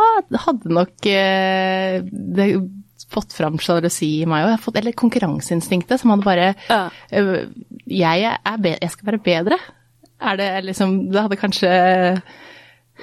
hadde 0.45 0.71
nok 0.71 1.09
eh, 1.11 1.97
det 2.07 2.47
fått 3.13 3.33
fram 3.33 3.59
sjalusi 3.61 4.09
i 4.21 4.29
meg 4.29 4.49
òg, 4.49 4.71
eller 4.75 4.95
konkurranseinstinktet 4.97 6.01
som 6.01 6.13
hadde 6.13 6.27
bare 6.27 6.51
ja. 6.67 6.87
Eh, 7.09 7.47
jeg, 7.85 8.33
er 8.33 8.69
jeg 8.73 8.93
skal 8.93 9.13
være 9.13 9.23
bedre. 9.25 9.59
Er 10.23 10.39
det 10.39 10.49
liksom 10.69 11.11
Det 11.11 11.21
hadde 11.21 11.39
kanskje 11.41 11.71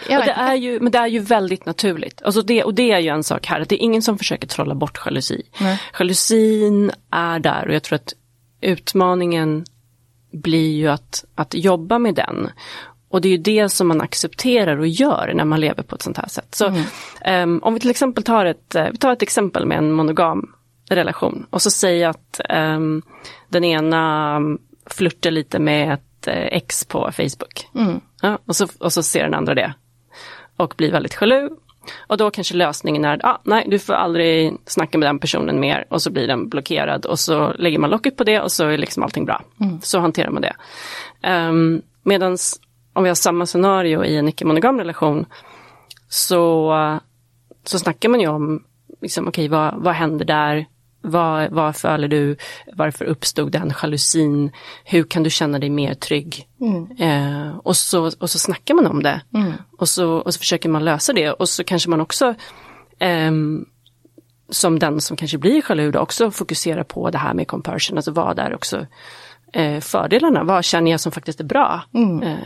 det 0.09 0.33
är 0.37 0.55
ju, 0.55 0.81
men 0.81 0.93
det 0.93 0.99
är 0.99 1.07
ju 1.07 1.19
väldigt 1.19 1.67
naturligt. 1.67 2.23
Alltså 2.23 2.43
det, 2.43 2.65
och 2.65 2.75
det 2.75 2.93
är 2.93 2.99
ju 2.99 3.09
en 3.09 3.25
sak 3.25 3.47
här, 3.47 3.61
att 3.61 3.69
det 3.69 3.75
är 3.75 3.85
ingen 3.85 4.03
som 4.03 4.19
försöker 4.19 4.49
trolla 4.49 4.75
bort 4.75 5.01
jalusi. 5.05 5.43
Nej. 5.61 5.81
Jalusin 5.99 6.91
är 7.11 7.39
där 7.39 7.69
och 7.69 7.75
jag 7.75 7.83
tror 7.83 7.97
att 7.97 8.13
utmaningen 8.61 9.65
blir 10.33 10.77
ju 10.77 10.89
att, 10.89 11.25
att 11.35 11.55
jobba 11.55 11.99
med 11.99 12.15
den. 12.15 12.51
Och 13.11 13.21
det 13.21 13.29
är 13.29 13.31
ju 13.31 13.37
det 13.37 13.69
som 13.69 13.89
man 13.89 14.01
accepterar 14.01 14.77
och 14.77 14.89
gör 14.89 15.33
när 15.35 15.45
man 15.45 15.61
lever 15.61 15.83
på 15.83 15.95
ett 15.95 16.03
sånt 16.03 16.17
här 16.17 16.29
sätt. 16.29 16.55
Så 16.55 16.67
mm. 16.67 16.85
um, 17.43 17.63
om 17.63 17.75
vi 17.75 17.81
till 17.81 17.91
exempel 17.91 18.25
tar 18.25 18.45
ett, 18.45 18.77
uh, 18.77 18.87
vi 18.93 18.99
tar 18.99 19.13
ett 19.13 19.23
exempel 19.23 19.67
med 19.67 19.79
en 19.79 19.93
monogam 19.93 20.55
relation 20.89 21.47
och 21.51 21.63
så 21.63 21.71
säger 21.71 22.09
att 22.09 22.41
um, 22.51 23.03
den 23.49 23.65
ena 23.65 24.41
flörtar 24.87 25.31
lite 25.31 25.59
med 25.59 25.95
ett 25.95 26.29
uh, 26.29 26.35
ex 26.35 26.85
på 26.85 27.11
Facebook. 27.13 27.69
Mm. 27.75 28.01
Ja, 28.23 28.39
och, 28.47 28.57
så, 28.57 28.69
och 28.79 28.93
så 28.93 29.03
ser 29.03 29.23
den 29.23 29.35
andra 29.35 29.55
det 29.55 29.75
och 30.57 30.75
blir 30.77 30.93
väldigt 30.93 31.19
jaloux. 31.21 31.55
Och 32.07 32.17
då 32.17 32.31
kanske 32.31 32.55
lösningen 32.55 33.05
är, 33.05 33.27
ah, 33.27 33.41
nej 33.45 33.67
du 33.69 33.79
får 33.79 33.93
aldrig 33.93 34.57
snacka 34.67 34.99
med 34.99 35.09
den 35.09 35.19
personen 35.19 35.61
mer 35.61 35.87
och 35.91 36.03
så 36.03 36.11
blir 36.11 36.27
den 36.27 36.49
blockerad 36.49 37.07
och 37.07 37.19
så 37.19 37.53
lägger 37.53 37.79
man 37.79 37.91
locket 37.91 38.17
på 38.17 38.25
det 38.25 38.41
och 38.41 38.53
så 38.53 38.69
är 38.69 38.79
liksom 38.79 39.03
allting 39.03 39.25
bra. 39.25 39.43
Mm. 39.61 39.81
Så 39.83 40.01
hanterar 40.01 40.31
man 40.31 40.43
det. 40.43 40.55
Um, 41.23 41.31
ehm, 41.33 41.83
Medan 42.03 42.39
om 42.93 43.03
vi 43.03 43.11
har 43.11 43.15
samma 43.15 43.47
scenario 43.47 44.05
i 44.05 44.17
en 44.17 44.29
icke-monogam 44.29 44.79
relation 44.79 45.27
så, 46.09 46.75
så 47.65 47.79
snackar 47.79 48.09
man 48.09 48.21
ju 48.21 48.29
om, 48.29 48.65
liksom, 49.01 49.29
okej 49.29 49.47
okay, 49.47 49.59
vad, 49.59 49.83
vad 49.83 49.95
händer 49.95 50.25
där? 50.25 50.67
Vad, 51.03 51.51
vad 51.51 51.77
följer 51.77 52.09
du? 52.09 52.37
Varför 52.73 53.05
uppstod 53.05 53.53
den 53.53 53.73
jalusin? 53.83 54.51
Hur 54.85 55.05
kan 55.05 55.23
du 55.23 55.31
känna 55.31 55.59
dig 55.59 55.71
mer 55.71 55.95
trygg? 55.95 56.49
Mm. 56.61 56.91
Eh, 56.99 57.57
och, 57.57 57.77
så, 57.77 58.11
och 58.21 58.31
så 58.31 58.39
snackar 58.39 58.75
man 58.75 58.87
om 58.87 59.03
det. 59.03 59.21
Mm. 59.35 59.53
Och, 59.79 59.89
så, 59.89 60.13
och 60.13 60.35
så 60.35 60.39
försöker 60.39 60.69
man 60.69 60.85
lösa 60.85 61.13
det. 61.13 61.33
Och 61.33 61.49
så 61.49 61.65
kanske 61.65 61.91
man 61.91 62.01
också, 62.01 62.35
eh, 62.99 63.33
som 64.49 64.79
den 64.79 65.01
som 65.01 65.17
kanske 65.17 65.39
blir 65.39 65.63
jaloux, 65.69 65.97
också 65.97 66.31
fokuserar 66.31 66.85
på 66.85 67.11
det 67.11 67.19
här 67.19 67.35
med 67.35 67.49
comparison. 67.49 67.99
Alltså 67.99 68.13
vad 68.13 68.39
är 68.39 68.55
också 68.55 68.87
eh, 69.53 69.81
fördelarna? 69.81 70.45
Vad 70.45 70.65
känner 70.65 70.91
jag 70.91 71.01
som 71.01 71.13
faktiskt 71.13 71.41
är 71.41 71.45
bra? 71.45 71.83
Mm. 71.95 72.23
Eh, 72.23 72.37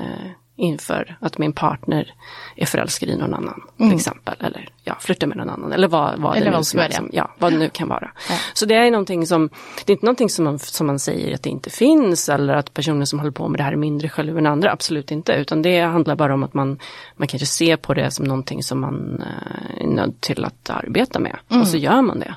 inför 0.57 1.17
att 1.21 1.39
min 1.39 1.53
partner 1.53 2.15
är 2.57 2.67
förälskad 2.67 3.09
i 3.09 3.17
någon 3.17 3.35
annan 3.35 3.63
till 3.77 3.95
exempel. 3.95 4.35
Eller 4.41 4.69
ja, 4.83 4.97
flyttar 5.01 5.27
med 5.27 5.37
någon 5.37 5.51
annan 5.51 5.73
eller 5.73 5.89
vad, 5.89 6.19
vad 6.19 6.37
Eller 6.37 6.51
det 6.51 6.57
nu 6.57 6.65
som 6.65 6.81
är, 6.81 6.91
som, 6.91 7.11
ja, 7.13 7.31
vad 7.39 7.53
det 7.53 7.59
nu 7.59 7.69
kan 7.69 7.89
vara. 7.89 8.11
Så 8.55 8.67
det 8.67 8.75
är 8.75 8.91
någonting 8.91 9.27
som, 9.27 9.51
det 9.85 9.93
är 9.93 9.95
inte 9.95 10.07
någonting 10.07 10.29
som 10.29 10.45
man, 10.45 10.59
som 10.59 10.87
man 10.87 10.99
säger 10.99 11.35
att 11.35 11.43
det 11.43 11.51
inte 11.51 11.71
finns 11.71 12.29
eller 12.29 12.55
att 12.55 12.75
personer 12.75 13.05
som 13.05 13.19
håller 13.19 13.33
på 13.33 13.49
med 13.49 13.61
det 13.61 13.65
här 13.65 13.73
är 13.73 13.77
mindre 13.77 14.09
själva 14.09 14.39
än 14.39 14.47
andra, 14.47 14.73
absolut 14.73 15.11
inte. 15.11 15.33
Utan 15.33 15.63
det 15.63 15.81
handlar 15.81 16.17
bara 16.17 16.35
om 16.35 16.43
att 16.43 16.55
man, 16.55 16.79
man 17.17 17.29
kanske 17.29 17.47
ser 17.47 17.77
på 17.77 17.95
det 17.95 18.11
som 18.11 18.27
någonting 18.27 18.63
som 18.63 18.81
man 18.81 19.23
eh, 19.23 19.83
är 19.83 19.87
nödd 19.87 20.21
till 20.21 20.45
att 20.45 20.71
arbeta 20.71 21.19
med. 21.19 21.37
Och 21.49 21.69
så 21.69 21.77
gör 21.77 22.03
man 22.03 22.21
det. 22.21 22.35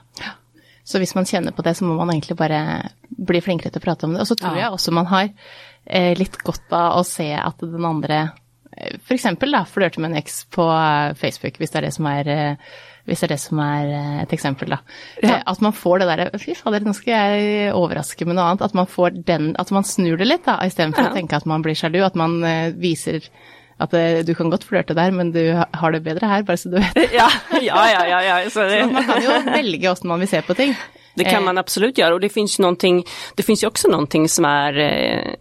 Så 0.84 0.98
hvis 0.98 1.16
man 1.16 1.26
kjenner 1.26 1.52
på 1.52 1.62
det, 1.62 1.76
så 1.76 1.84
må 1.84 1.96
man 1.96 2.10
egentlig 2.10 2.38
bare 2.38 2.90
bli 3.18 3.42
flinkere 3.42 3.72
til 3.74 3.82
å 3.82 3.86
prate 3.88 4.06
om 4.06 4.14
det. 4.14 4.22
Og 4.22 4.28
så 4.30 4.36
tror 4.40 4.56
Ja. 4.58 4.68
jeg 4.68 4.74
også 4.78 4.94
man 4.94 5.06
har 5.10 5.30
eh, 5.86 6.14
litt 6.18 6.38
godt 6.44 6.72
av 6.72 7.00
å 7.00 7.06
se 7.06 7.32
at 7.34 7.58
den 7.64 7.86
andre 7.86 8.32
eh, 8.78 8.98
da, 9.52 9.64
flørter 9.66 10.00
med 10.00 10.12
en 10.12 10.18
eks 10.22 10.46
på 10.54 10.68
eh, 10.70 11.14
Facebook, 11.18 11.58
hvis 11.58 11.72
det 11.74 11.78
er 11.82 11.88
det 11.90 11.94
som 11.96 12.06
er 12.06 12.28
eh, 12.28 12.56
hvis 13.08 13.22
det 13.24 13.30
er 13.30 13.36
det 13.38 13.40
som 13.40 13.60
er 13.64 13.92
et 14.26 14.34
eksempel, 14.36 14.68
da. 14.68 14.78
Eh, 15.24 15.42
At 15.48 15.62
man 15.64 15.72
får 15.72 16.00
det 16.00 16.08
derre 16.10 16.40
Fy 16.44 16.54
fader, 16.60 16.84
nå 16.84 16.92
skal 16.94 17.14
jeg 17.16 17.70
overraske 17.74 18.26
med 18.28 18.36
noe 18.36 18.50
annet. 18.50 18.66
At 18.68 18.74
man 18.76 18.86
får 18.92 19.24
den 19.24 19.54
At 19.58 19.72
man 19.72 19.84
snur 19.88 20.18
det 20.20 20.28
litt, 20.28 20.44
da, 20.44 20.58
istedenfor 20.68 21.06
Ja. 21.06 21.12
å 21.14 21.16
tenke 21.16 21.38
at 21.40 21.46
man 21.48 21.64
blir 21.64 21.74
sjalu. 21.74 22.02
At 22.04 22.16
man 22.20 22.42
viser 22.76 23.22
at 23.80 23.92
du 24.26 24.34
kan 24.36 24.50
godt 24.52 24.66
flørte 24.68 24.94
der, 24.98 25.12
men 25.16 25.32
du 25.32 25.40
ha- 25.56 25.70
har 25.72 25.92
det 25.94 26.04
bedre 26.04 26.28
her, 26.28 26.44
bare 26.44 26.58
så 26.58 26.68
du 26.74 26.80
vet. 26.82 27.12
Ja, 27.14 27.30
ja, 27.62 27.80
ja, 27.94 28.04
ja, 28.10 28.20
ja. 28.28 28.38
Så 28.50 28.68
det, 28.68 28.84
Man 28.92 29.06
kan 29.06 29.22
jo 29.24 29.30
velge 29.54 29.88
åssen 29.92 30.10
man 30.12 30.20
vil 30.20 30.28
se 30.28 30.42
på 30.42 30.56
ting. 30.58 30.76
Det 31.18 31.24
kan 31.24 31.42
Eh, 31.42 31.46
man 31.46 31.58
absolut 31.58 31.98
göra 31.98 32.14
och 32.14 32.20
det 32.20 32.30
finns 32.30 32.60
ju 32.60 32.62
någonting, 32.62 33.04
det 33.36 33.44
finns 33.44 33.64
ju 33.64 33.68
också 33.68 33.88
någonting 33.88 34.30
som 34.30 34.46
är 34.46 34.78
eh, 34.78 35.34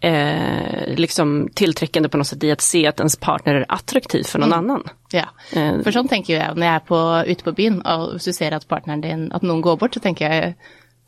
eh, 0.00 0.94
liksom 0.96 1.48
tillträckande 1.54 2.08
på 2.08 2.16
något 2.16 2.26
sätt 2.26 2.44
i 2.44 2.50
att 2.52 2.60
se 2.60 2.86
att 2.86 3.00
ens 3.00 3.16
partner 3.16 3.54
är 3.54 3.66
attraktiv 3.68 4.22
för 4.24 4.38
någon 4.38 4.52
annan. 4.52 4.82
Ja, 5.12 5.24
Eh, 5.52 5.78
for 5.82 5.94
sånn 5.94 6.08
tenker 6.10 6.34
jo 6.34 6.40
jeg 6.40 6.56
når 6.58 6.66
jeg 6.66 6.74
er 6.74 6.84
på, 6.88 6.98
ute 7.30 7.44
på 7.44 7.54
og 7.84 8.12
hvis 8.12 8.24
du 8.26 8.32
ser 8.32 8.52
at 8.56 8.66
partneren 8.68 9.00
din, 9.00 9.28
at 9.32 9.42
noen 9.42 9.62
går 9.62 9.76
bort, 9.78 9.94
så 9.94 10.00
tenker 10.00 10.26
jeg 10.30 10.54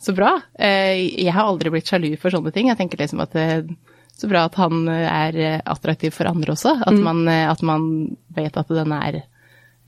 så 0.00 0.14
bra. 0.14 0.40
Eh, 0.58 1.24
Jeg 1.24 1.32
har 1.34 1.44
aldri 1.50 1.70
blitt 1.70 1.90
sjalu 1.90 2.16
for 2.16 2.30
sånne 2.30 2.52
ting. 2.54 2.68
Jeg 2.68 2.78
tenker 2.78 2.98
liksom 2.98 3.20
at 3.20 3.34
eh, 3.34 3.66
så 4.16 4.28
bra 4.28 4.44
at 4.46 4.54
han 4.54 4.88
eh, 4.88 5.06
er 5.06 5.36
eh, 5.38 5.60
attraktiv 5.64 6.14
for 6.14 6.30
andre 6.30 6.54
også. 6.54 6.76
At, 6.86 6.94
man, 6.94 7.26
eh, 7.28 7.50
at 7.50 7.62
man 7.62 8.16
vet 8.34 8.56
at 8.56 8.68
den 8.68 8.94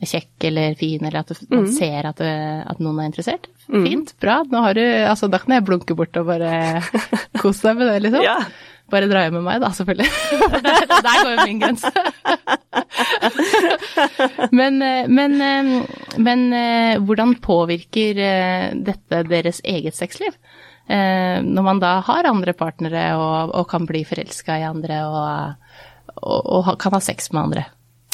er 0.01 0.09
kjekk 0.09 0.47
eller 0.49 0.75
fin, 0.81 1.05
eller 1.05 1.21
at 1.21 1.43
man 1.53 1.67
ser 1.73 2.09
at, 2.09 2.21
eh, 2.25 2.61
at 2.65 2.81
noen 2.81 3.03
er 3.03 3.11
interessert. 3.11 3.49
Fint, 3.69 4.15
bra. 4.23 4.41
Nå 4.49 4.63
har 4.65 4.75
du 4.75 4.83
Altså, 4.83 5.29
da 5.31 5.39
kan 5.39 5.55
jeg 5.55 5.67
blunke 5.67 5.97
bort 5.97 6.17
og 6.17 6.31
bare 6.31 6.81
kose 7.43 7.69
deg 7.69 7.81
med 7.81 7.91
det, 7.91 7.99
liksom. 8.07 8.25
Ja. 8.25 8.39
Bare 8.91 9.07
dra 9.11 9.23
hjem 9.23 9.37
med 9.39 9.45
meg, 9.47 9.61
da, 9.63 9.71
selvfølgelig. 9.77 10.09
For 10.41 10.65
der, 10.65 10.87
der 10.91 11.21
går 11.21 11.35
jo 11.37 11.45
min 11.45 11.61
grense. 11.61 11.93
men, 14.61 14.81
eh, 14.83 15.05
men, 15.07 15.37
eh, 15.45 16.17
men 16.19 16.49
hvordan 17.05 17.37
påvirker 17.45 18.25
dette 18.89 19.23
deres 19.29 19.63
eget 19.65 19.99
sexliv? 19.99 20.35
Når 20.91 21.63
man 21.63 21.79
da 21.79 22.01
har 22.03 22.27
andre 22.27 22.51
partnere 22.59 23.13
og, 23.15 23.53
og 23.55 23.69
kan 23.71 23.85
bli 23.87 24.01
forelska 24.03 24.57
i 24.59 24.65
andre 24.67 24.97
og, 25.07 25.77
og, 26.19 26.41
og 26.51 26.73
kan 26.83 26.97
ha 26.97 26.99
sex 27.05 27.31
med 27.31 27.45
andre. 27.45 27.65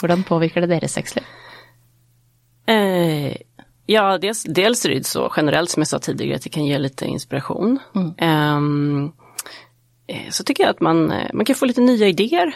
Hvordan 0.03 0.27
påvirker 0.29 0.67
det 0.67 0.75
deres 0.75 0.93
sexliv? 0.99 1.25
Eh, 2.67 3.37
ja, 3.87 4.19
dels, 4.19 4.43
dels 4.43 4.85
är 4.85 4.89
det 4.89 5.07
så 5.07 5.33
generellt 5.37 5.71
som 5.71 5.81
jag 5.81 5.89
sa 5.89 5.99
tidigare 5.99 6.37
att 6.37 6.43
det 6.43 6.49
kan 6.49 6.65
ge 6.65 6.79
lite 6.79 7.07
inspiration. 7.07 7.79
Ehm, 8.19 9.13
eh, 10.07 10.31
så 10.31 10.45
tycker 10.45 10.65
jag 10.65 10.71
att 10.71 10.81
man, 10.81 11.11
eh, 11.11 11.31
man 11.33 11.45
kan 11.45 11.57
få 11.57 11.65
lite 11.65 11.81
nya 11.81 12.09
idéer 12.09 12.55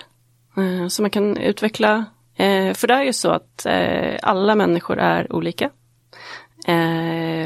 eh, 0.56 0.88
som 0.88 1.02
man 1.02 1.10
kan 1.10 1.36
utveckla. 1.36 2.04
Eh, 2.36 2.74
för 2.74 2.86
det 2.86 2.94
är 2.94 3.02
ju 3.02 3.12
så 3.12 3.30
att 3.30 3.66
eh, 3.66 4.18
alla 4.22 4.54
människor 4.54 4.98
är 4.98 5.32
olika. 5.32 5.70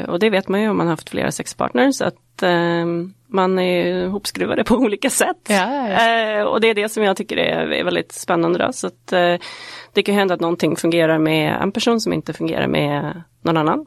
Och 0.07 0.19
det 0.19 0.29
vet 0.29 0.47
man 0.47 0.61
ju 0.61 0.69
om 0.69 0.77
man 0.77 0.87
har 0.87 0.93
haft 0.93 1.09
flera 1.09 1.31
sexpartners 1.31 2.01
att 2.01 2.43
eh, 2.43 2.85
man 3.27 3.59
är 3.59 4.03
ihopskruvade 4.03 4.63
på 4.63 4.75
olika 4.85 5.09
sätt. 5.09 5.37
Ja, 5.47 5.89
ja, 5.89 6.47
och 6.47 6.61
det 6.61 6.67
är 6.67 6.73
det 6.73 6.89
som 6.89 7.03
jag 7.03 7.17
tycker 7.17 7.37
är, 7.37 7.83
väldigt 7.83 8.11
spännande. 8.11 8.59
Då. 8.65 8.73
Så 8.73 8.87
att, 8.87 9.13
det 9.95 10.03
kan 10.03 10.15
hända 10.15 10.33
att 10.33 10.39
någonting 10.39 10.75
fungerar 10.75 11.17
med 11.17 11.61
en 11.61 11.71
person 11.71 12.01
som 12.01 12.13
inte 12.13 12.33
fungerar 12.33 12.67
med 12.67 13.23
någon 13.41 13.57
annan. 13.57 13.85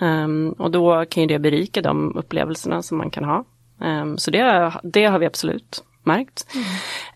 Ehm, 0.00 0.54
och 0.58 0.70
då 0.70 1.04
kan 1.04 1.22
ju 1.22 1.26
det 1.26 1.38
berika 1.38 1.82
de 1.82 2.16
upplevelserna 2.16 2.82
som 2.82 2.98
man 2.98 3.10
kan 3.10 3.24
ha. 3.24 3.44
Ehm, 3.80 4.18
så 4.18 4.30
det, 4.30 4.72
det 4.82 5.04
har 5.04 5.18
vi 5.18 5.26
absolut 5.26 5.84
märkt. 6.02 6.46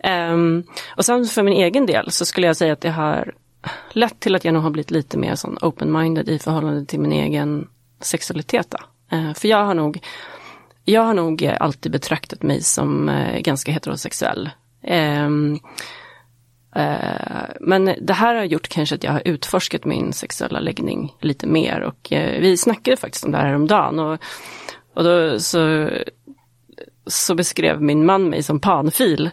Ehm, 0.01 0.65
och 0.97 1.05
sen 1.05 1.25
för 1.25 1.43
min 1.43 1.55
egen 1.55 1.87
del 1.87 2.11
så 2.11 2.25
skulle 2.25 2.47
jag 2.47 2.57
säga 2.57 2.73
att 2.73 2.81
det 2.81 2.91
har 2.91 3.35
lett 3.93 4.21
till 4.21 4.35
att 4.35 4.45
jag 4.45 4.55
nog 4.55 4.63
har 4.63 4.71
blivit 4.71 4.91
lite 4.91 5.19
mer 5.19 5.35
sån 5.35 5.59
open-minded 5.61 6.29
i 6.29 6.39
förhållande 6.39 6.87
till 6.87 7.01
min 7.01 7.13
egen 7.13 7.69
sexualitet. 8.01 8.75
Eh, 9.13 9.33
för 9.33 9.49
jag 9.49 9.65
har 9.65 9.75
nog 9.75 10.01
jag 10.85 11.03
har 11.03 11.15
nog 11.15 11.47
alltid 11.61 11.93
betraktat 11.93 12.43
mig 12.43 12.63
som 12.63 13.09
eh, 13.09 13.41
ganska 13.41 13.73
heterosexuell. 13.73 14.51
Eh, 14.83 15.29
men 17.61 17.95
det 18.01 18.13
här 18.13 18.35
har 18.35 18.45
gjort 18.45 18.69
kanske 18.69 18.95
att 18.95 19.05
jag 19.05 19.13
har 19.13 19.23
utforskat 19.25 19.85
min 19.85 20.13
sexuella 20.13 20.61
läggning 20.61 21.15
lite 21.21 21.47
mer 21.47 21.81
och 21.81 22.13
eh, 22.13 22.41
vi 22.41 22.57
snackade 22.57 22.97
faktiskt 22.97 23.25
om 23.25 23.33
det 23.33 23.39
här 23.39 23.47
häromdagen 23.47 23.99
och, 23.99 24.19
och 24.95 25.05
då 25.05 25.41
så, 25.41 25.91
så 27.07 27.35
beskrev 27.35 27.83
min 27.83 28.07
man 28.07 28.31
mig 28.31 28.43
som 28.43 28.61
panfil. 28.61 29.31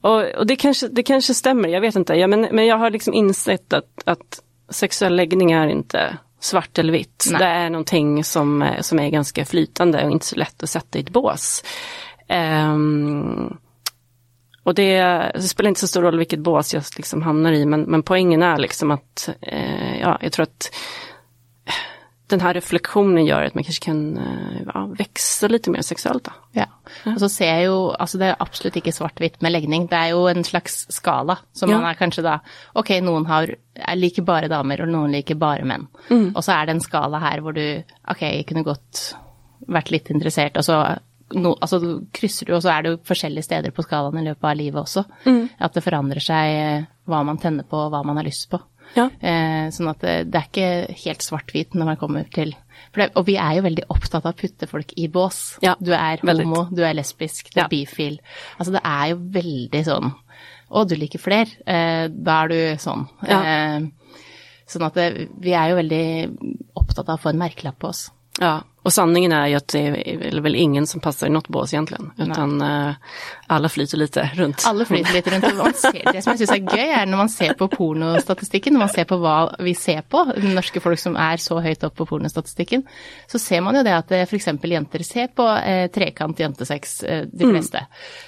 Och, 0.00 0.22
och 0.22 0.46
det, 0.46 0.56
kanske, 0.56 0.88
det 0.88 1.02
kanske 1.02 1.34
stämmer, 1.34 1.68
jag 1.68 1.80
vet 1.80 1.96
inte. 1.96 2.14
Ja, 2.14 2.26
men, 2.26 2.48
men 2.52 2.66
jag 2.66 2.78
har 2.78 2.90
liksom 2.90 3.14
insett 3.14 3.72
att, 3.72 4.02
att 4.04 4.42
sexuell 4.70 5.16
läggning 5.16 5.52
är 5.52 5.68
inte 5.68 6.18
svart 6.40 6.78
eller 6.78 6.92
vitt. 6.92 7.24
Nej. 7.30 7.38
Det 7.38 7.44
är 7.44 7.70
någonting 7.70 8.24
som, 8.24 8.62
eh, 8.62 8.80
som 8.80 8.98
är 8.98 9.10
ganska 9.10 9.44
flytande 9.44 10.04
och 10.04 10.10
inte 10.10 10.26
så 10.26 10.36
lätt 10.36 10.62
att 10.62 10.70
sätta 10.70 10.98
i 10.98 11.02
ett 11.02 11.10
bås. 11.10 11.64
Ehm, 12.28 13.56
och 14.64 14.74
det, 14.74 14.98
det 15.34 15.42
spelar 15.42 15.68
inte 15.68 15.80
så 15.80 15.86
stor 15.88 16.02
roll 16.02 16.18
vilket 16.18 16.40
bås 16.40 16.74
jag 16.74 16.82
liksom 16.96 17.22
hamnar 17.22 17.52
i, 17.52 17.66
men, 17.66 17.82
men 17.82 18.02
poängen 18.02 18.42
är 18.42 18.58
liksom 18.58 18.90
att, 18.90 19.28
eh, 19.40 20.00
ja, 20.00 20.18
jag 20.20 20.32
tror 20.32 20.42
att 20.42 20.70
den 22.26 22.40
här 22.40 22.54
reflektionen 22.54 23.26
gör 23.26 23.42
att 23.42 23.54
man 23.54 23.64
kanske 23.64 23.84
kan 23.84 24.16
eh, 24.16 24.62
ja, 24.74 24.86
växa 24.98 25.48
lite 25.48 25.70
mer 25.70 25.82
sexuellt. 25.82 26.24
Då. 26.24 26.30
Ja. 26.52 26.64
Og 27.06 27.18
så 27.20 27.28
ser 27.28 27.46
jeg 27.46 27.66
jo 27.66 27.90
Altså, 28.00 28.18
det 28.18 28.26
er 28.30 28.36
absolutt 28.40 28.76
ikke 28.80 28.92
svart-hvitt 28.96 29.42
med 29.44 29.52
legning. 29.52 29.84
Det 29.90 29.98
er 29.98 30.14
jo 30.14 30.24
en 30.28 30.44
slags 30.44 30.86
skala. 30.90 31.36
Så 31.52 31.68
Ja. 31.68 31.76
man 31.78 31.90
er 31.90 31.94
kanskje 32.00 32.22
da 32.24 32.38
Ok, 32.74 32.90
noen 33.02 33.26
har, 33.26 33.54
er 33.76 33.96
liker 33.96 34.22
bare 34.22 34.48
damer, 34.48 34.80
og 34.82 34.88
noen 34.88 35.12
liker 35.12 35.34
bare 35.34 35.64
menn. 35.64 35.86
Og 36.34 36.40
så 36.44 36.52
er 36.52 36.66
det 36.66 36.74
en 36.74 36.80
skala 36.80 37.18
her 37.20 37.40
hvor 37.40 37.52
du 37.52 37.82
Ok, 38.08 38.22
jeg 38.22 38.46
kunne 38.46 38.64
godt 38.64 39.14
vært 39.68 39.90
litt 39.90 40.10
interessert, 40.10 40.56
og 40.56 40.64
så 40.64 40.98
no, 41.32 41.54
altså, 41.60 41.80
krysser 42.12 42.46
du, 42.46 42.54
og 42.54 42.62
så 42.62 42.70
er 42.74 42.82
det 42.82 42.90
jo 42.92 43.00
forskjellige 43.08 43.46
steder 43.46 43.72
på 43.74 43.82
skalaen 43.86 44.20
i 44.20 44.26
løpet 44.28 44.44
av 44.50 44.56
livet 44.58 44.80
også. 44.82 45.04
At 45.58 45.74
det 45.74 45.82
forandrer 45.84 46.20
seg 46.20 46.52
eh, 46.60 46.84
hva 47.08 47.22
man 47.24 47.38
tenner 47.40 47.64
på, 47.68 47.76
og 47.86 47.90
hva 47.94 48.02
man 48.06 48.16
har 48.20 48.24
lyst 48.28 48.50
på. 48.52 48.60
Ja. 48.94 49.06
Eh, 49.24 49.70
sånn 49.72 49.88
at 49.90 50.02
det, 50.04 50.12
det 50.30 50.38
er 50.40 50.48
ikke 50.50 50.98
helt 51.06 51.24
svart-hvit 51.24 51.74
når 51.74 51.88
man 51.88 51.96
kommer 51.96 52.26
til 52.30 52.52
det, 52.94 53.06
Og 53.16 53.24
vi 53.26 53.38
er 53.40 53.54
jo 53.56 53.62
veldig 53.64 53.86
opptatt 53.88 54.26
av 54.26 54.34
å 54.34 54.38
putte 54.38 54.68
folk 54.68 54.92
i 55.00 55.08
bås. 55.08 55.56
Ja, 55.64 55.72
du 55.80 55.94
er 55.96 56.20
veldig. 56.22 56.44
homo, 56.44 56.66
du 56.70 56.82
er 56.84 56.92
lesbisk, 56.94 57.48
du 57.54 57.60
er 57.60 57.64
Ja. 57.64 57.68
bifil. 57.72 58.18
Altså 58.58 58.72
det 58.76 58.82
er 58.84 59.08
jo 59.14 59.16
veldig 59.38 59.84
sånn 59.88 60.12
Å, 60.74 60.84
du 60.88 60.94
liker 60.96 61.18
fler. 61.22 61.46
Eh, 61.66 62.08
da 62.08 62.42
er 62.44 62.48
du 62.48 62.76
sånn. 62.82 63.08
Ja. 63.28 63.40
Eh, 63.40 63.80
sånn 64.68 64.82
at 64.86 64.94
det, 64.94 65.28
vi 65.40 65.52
er 65.54 65.70
jo 65.70 65.76
veldig 65.76 66.04
opptatt 66.76 67.08
av 67.08 67.18
å 67.18 67.22
få 67.22 67.30
en 67.32 67.38
merkelapp 67.38 67.78
på 67.78 67.88
oss. 67.88 68.10
Ja, 68.40 68.60
och 68.84 68.92
sanningen 68.92 69.32
är 69.32 69.46
ju 69.46 69.54
att 69.54 69.68
det 69.68 69.78
är 69.80 70.40
väl 70.40 70.54
ingen 70.54 70.86
som 70.86 71.00
passar 71.00 71.26
i 71.26 71.30
något 71.30 71.48
bås 71.48 71.72
egentligen, 71.72 72.10
utan 72.18 72.62
eh, 72.62 72.94
alla 73.46 73.68
flyter 73.68 73.96
lite 73.96 74.30
runt. 74.34 74.64
Alle 74.66 74.84
flyter 74.84 75.12
litt 75.12 75.28
rundt. 75.28 75.44
og 75.44 75.56
Man 75.56 75.74
ser, 75.74 76.12
det 76.12 76.20
som 76.22 76.34
jeg 76.34 76.42
syns 76.42 76.52
er 76.52 76.76
gøy, 76.76 76.90
er 76.92 77.08
når 77.08 77.22
man 77.22 77.30
ser 77.32 77.54
på 77.56 77.68
pornostatistikken, 77.72 78.76
når 78.76 78.82
man 78.84 78.92
ser 78.92 79.06
på 79.08 79.16
hva 79.22 79.36
vi 79.64 79.72
ser 79.74 80.02
på, 80.04 80.20
norske 80.36 80.82
folk 80.84 81.00
som 81.00 81.16
er 81.16 81.40
så 81.40 81.62
høyt 81.64 81.86
opp 81.88 81.96
på 81.96 82.06
pornostatistikken, 82.10 82.84
så 83.30 83.40
ser 83.40 83.64
man 83.64 83.78
jo 83.78 83.84
det 83.86 83.94
at 83.96 84.12
f.eks. 84.26 84.50
jenter 84.74 85.06
ser 85.08 85.32
på 85.32 85.48
eh, 85.56 85.86
trekant 85.94 86.44
jentesex, 86.44 86.94
eh, 87.08 87.24
de 87.32 87.48
fleste. 87.54 87.86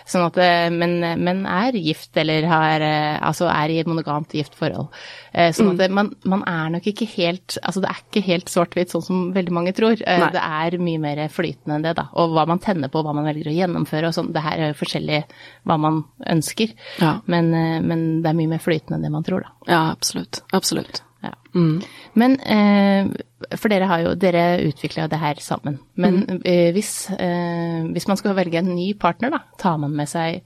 Sånn 0.08 0.24
at 0.30 0.40
eh, 0.40 0.70
men, 0.72 0.98
men 1.20 1.44
er 1.44 1.76
gift 1.76 2.16
eller 2.16 2.48
har 2.48 2.80
eh, 2.80 3.20
Altså 3.26 3.46
er 3.50 3.72
i 3.72 3.78
et 3.80 3.88
monogamt 3.88 4.32
gift 4.36 4.56
forhold. 4.56 4.88
Eh, 5.36 5.52
sånn 5.56 5.74
at 5.74 5.80
det, 5.82 5.90
man, 5.92 6.14
man 6.24 6.44
er 6.48 6.70
nok 6.72 6.86
ikke 6.88 7.08
helt 7.16 7.58
Altså 7.60 7.82
det 7.82 7.90
er 7.90 7.98
ikke 8.00 8.22
helt 8.24 8.48
svart-hvitt 8.52 8.92
sånn 8.92 9.04
som 9.04 9.22
veldig 9.36 9.52
mange 9.52 9.74
tror. 9.76 10.00
Eh, 10.00 10.24
er 10.46 10.76
mye 10.82 11.00
mer 11.02 11.22
flytende 11.32 11.78
enn 11.78 11.86
det, 11.86 11.94
da. 11.98 12.06
Og 12.20 12.34
hva 12.36 12.46
man 12.48 12.60
tenner 12.62 12.90
på, 12.92 13.02
hva 13.04 13.14
man 13.16 13.26
velger 13.28 13.50
å 13.50 13.56
gjennomføre 13.56 14.10
og 14.10 14.16
sånn. 14.16 14.32
Det 14.34 14.44
her 14.44 14.62
er 14.62 14.72
jo 14.72 14.78
forskjellig 14.80 15.22
hva 15.66 15.78
man 15.80 16.02
ønsker. 16.36 16.74
Ja. 17.02 17.16
Men, 17.30 17.52
eh, 17.54 17.80
men 17.82 18.06
det 18.24 18.30
er 18.30 18.38
mye 18.38 18.54
mer 18.54 18.62
flytende 18.62 18.98
enn 18.98 19.06
det 19.08 19.12
man 19.14 19.26
tror, 19.26 19.46
da. 19.46 19.72
Ja, 19.72 19.82
absolut, 19.90 20.42
absolut. 20.56 21.02
Ja. 21.24 21.32
Men 21.56 22.36
eh, 22.44 23.08
for 23.56 23.72
dere 23.72 23.88
har 23.90 24.02
jo 24.04 24.12
Dere 24.20 24.44
utvikla 24.68 25.08
det 25.10 25.18
her 25.18 25.40
sammen. 25.42 25.80
Men 25.98 26.42
eh, 26.44 26.70
hvis, 26.76 27.08
hvis 27.10 28.06
man 28.06 28.20
skal 28.20 28.36
velge 28.36 28.60
en 28.60 28.74
ny 28.76 28.92
partner, 29.00 29.32
da, 29.34 29.42
tar 29.58 29.80
man 29.82 29.96
med 29.96 30.10
seg 30.12 30.44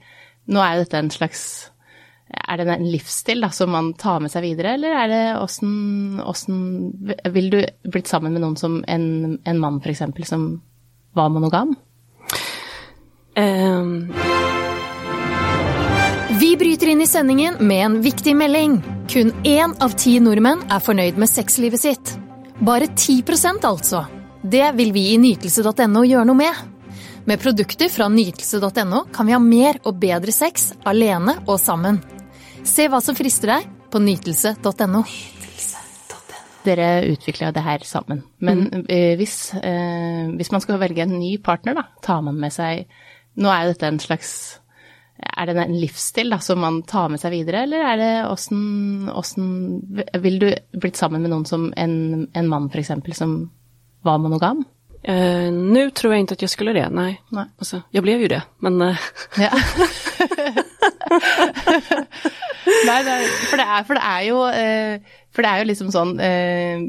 Nå 0.51 0.57
er 0.57 0.73
jo 0.73 0.81
dette 0.81 0.97
en 0.97 1.11
slags 1.13 1.41
är 2.47 2.57
det 2.57 2.73
en 2.73 2.91
livsstil 2.91 3.41
da, 3.41 3.49
som 3.49 3.71
man 3.71 3.93
tar 3.93 4.19
med 4.19 4.31
sig 4.31 4.41
vidare 4.41 4.73
eller 4.73 4.89
är 4.89 5.07
det 5.07 5.39
åssen, 5.39 6.21
åssen 6.25 6.93
Vill 7.23 7.49
du 7.49 7.65
blitt 7.83 8.07
sammen 8.07 8.33
med 8.33 8.41
någon 8.41 8.57
som 8.57 8.83
en, 8.87 9.39
en 9.43 9.59
man 9.59 9.81
f.eks. 9.85 10.29
som 10.29 10.61
var 11.13 11.29
monogam? 11.29 11.75
Um, 13.35 14.13
Vi 16.39 16.57
bryter 16.57 16.87
inn 16.87 17.01
i 17.01 17.07
sendingen 17.07 17.55
med 17.59 17.85
en 17.85 18.01
viktig 18.01 18.35
melding. 18.35 18.83
Kun 19.07 19.33
én 19.43 19.75
av 19.79 19.93
ti 19.93 20.15
nordmenn 20.19 20.63
er 20.71 20.81
fornøyd 20.81 21.19
med 21.21 21.29
sexlivet 21.29 21.79
sitt. 21.79 22.13
Bare 22.59 22.87
10 22.87 23.23
altså. 23.63 24.05
Det 24.41 24.71
vil 24.75 24.91
vi 24.91 25.11
i 25.13 25.17
nytelse.no 25.17 26.03
gjøre 26.03 26.25
noe 26.25 26.35
med. 26.35 26.55
Med 27.25 27.39
produkter 27.39 27.89
fra 27.89 28.07
nytelse.no 28.09 29.03
kan 29.13 29.29
vi 29.29 29.35
ha 29.35 29.39
mer 29.39 29.77
og 29.85 29.99
bedre 30.01 30.33
sex 30.33 30.73
alene 30.83 31.37
og 31.45 31.59
sammen. 31.59 32.01
Se 32.63 32.87
hva 32.89 32.99
som 33.01 33.15
frister 33.17 33.49
deg 33.51 33.67
på 33.91 33.99
nytelse.no. 34.01 35.01
Dere 36.61 36.87
utvikler 37.09 37.47
jo 37.49 37.53
det 37.55 37.63
her 37.65 37.83
sammen. 37.87 38.21
Men 38.37 38.85
eh, 38.85 39.15
hvis, 39.17 39.53
eh, 39.57 40.27
hvis 40.37 40.51
man 40.53 40.61
skal 40.61 40.77
velge 40.81 41.01
en 41.01 41.15
ny 41.17 41.37
partner, 41.41 41.73
da, 41.79 41.87
tar 42.05 42.21
man 42.25 42.37
med 42.41 42.53
seg 42.53 42.85
Nå 43.41 43.47
er 43.49 43.63
jo 43.63 43.71
dette 43.71 43.87
en 43.87 43.99
slags 44.03 44.31
Er 45.17 45.47
det 45.47 45.55
en 45.57 45.79
livsstil 45.79 46.29
da, 46.33 46.37
som 46.43 46.59
man 46.61 46.81
tar 46.85 47.09
med 47.09 47.21
seg 47.21 47.31
videre, 47.33 47.63
eller 47.65 47.85
er 47.87 47.97
det 48.01 48.11
åssen, 48.27 49.09
åssen 49.09 49.47
Vil 50.21 50.37
du 50.43 50.49
blitt 50.75 50.99
sammen 50.99 51.23
med 51.23 51.31
noen 51.33 51.47
som 51.49 51.69
en, 51.79 52.27
en 52.35 52.51
mann 52.51 52.69
f.eks. 52.69 52.91
som 53.17 53.49
var 54.05 54.21
monogam? 54.21 54.65
eh, 55.03 55.49
nu 55.51 55.89
tror 55.89 56.13
jag 56.13 56.19
inte 56.19 56.33
att 56.33 56.41
jag 56.41 56.49
skulle 56.49 56.73
det, 56.73 56.89
nej. 56.89 57.21
Nej. 57.29 57.45
Alltså, 57.57 57.81
jag 57.89 58.03
blev 58.03 58.21
ju 58.21 58.27
det, 58.27 58.41
men 58.59 58.81
eh, 58.81 58.97
Ja. 59.37 59.49
Nei, 62.65 62.97
det 63.05 63.13
er, 63.17 63.27
for, 63.49 63.57
det 63.57 63.65
er, 63.65 63.85
for 63.87 63.97
det 63.97 64.03
er 64.05 64.25
jo 64.27 64.41
eh, 64.53 65.15
For 65.33 65.45
det 65.45 65.51
er 65.51 65.61
jo 65.61 65.69
liksom 65.71 65.89
sånn 65.93 66.11
eh, 66.21 66.83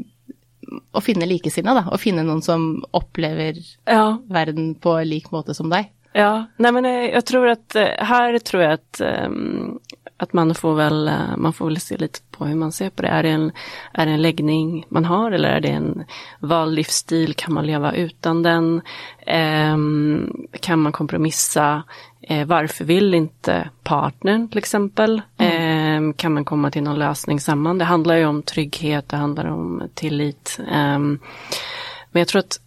Å 0.93 1.01
finne 1.01 1.27
likesinnede, 1.29 1.81
da. 1.81 1.93
Å 1.93 1.99
finne 2.01 2.25
noen 2.25 2.41
som 2.45 2.83
opplever 2.97 3.57
ja, 3.59 4.05
verden 4.29 4.73
på 4.81 4.95
lik 5.05 5.31
måte 5.33 5.53
som 5.57 5.69
deg. 5.73 5.89
Ja, 6.13 6.45
nej 6.57 6.71
men 6.71 6.85
eh, 6.85 7.09
jag 7.13 7.25
tror 7.25 7.47
att 7.47 7.75
eh, 7.75 7.89
här 7.97 8.39
tror 8.39 8.63
jag 8.63 8.73
att, 8.73 9.01
ehm, 9.01 9.79
att 10.17 10.33
man 10.33 10.55
får 10.55 10.75
väl, 10.75 11.07
eh, 11.07 11.37
man 11.37 11.53
får 11.53 11.65
väl 11.65 11.79
se 11.79 11.97
lite 11.97 12.19
på 12.31 12.45
hur 12.45 12.55
man 12.55 12.71
ser 12.71 12.89
på 12.89 13.01
det. 13.01 13.07
Är 13.07 13.23
det 13.23 13.29
en, 13.29 13.51
är 13.93 14.05
det 14.05 14.11
en 14.11 14.21
läggning 14.21 14.85
man 14.89 15.05
har 15.05 15.31
eller 15.31 15.49
är 15.49 15.59
det 15.59 15.69
en 15.69 16.03
vald 16.39 16.75
livsstil? 16.75 17.33
Kan 17.33 17.53
man 17.53 17.65
leva 17.65 17.93
utan 17.93 18.43
den? 18.43 18.81
Ehm, 19.25 20.31
kan 20.59 20.79
man 20.79 20.91
kompromissa? 20.91 21.83
Eh, 22.21 22.45
varför 22.45 22.85
vill 22.85 23.13
inte 23.13 23.69
partnern 23.83 24.47
till 24.47 24.57
exempel? 24.57 25.21
Ehm, 25.37 26.13
kan 26.13 26.33
man 26.33 26.45
komma 26.45 26.71
till 26.71 26.83
någon 26.83 26.99
lösning 26.99 27.39
samman? 27.39 27.77
Det 27.77 27.85
handlar 27.85 28.15
ju 28.15 28.25
om 28.25 28.43
trygghet, 28.43 29.09
det 29.09 29.17
handlar 29.17 29.45
om 29.45 29.83
tillit. 29.93 30.59
Ehm, 30.71 31.19
men 32.11 32.19
jag 32.19 32.27
tror 32.27 32.39
att 32.39 32.59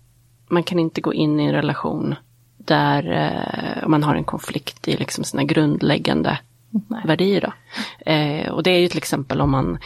man 0.49 0.63
kan 0.63 0.79
inte 0.79 1.01
gå 1.01 1.15
in 1.15 1.41
i 1.41 1.45
en 1.45 1.53
relation 1.53 2.15
där 2.57 3.13
eh, 3.13 3.89
man 3.89 4.03
har 4.03 4.15
en 4.15 4.25
konflikt 4.25 4.89
i 4.89 4.97
liksom 4.97 5.25
sina 5.25 5.45
grundläggande 5.45 6.39
Nej. 6.89 7.03
värdier. 7.05 7.41
Då. 7.41 7.53
Eh, 8.13 8.51
och 8.51 8.63
det 8.63 8.71
är 8.71 8.79
ju 8.79 8.89
till 8.89 8.99
exempel 8.99 9.41
om 9.41 9.51
man, 9.51 9.79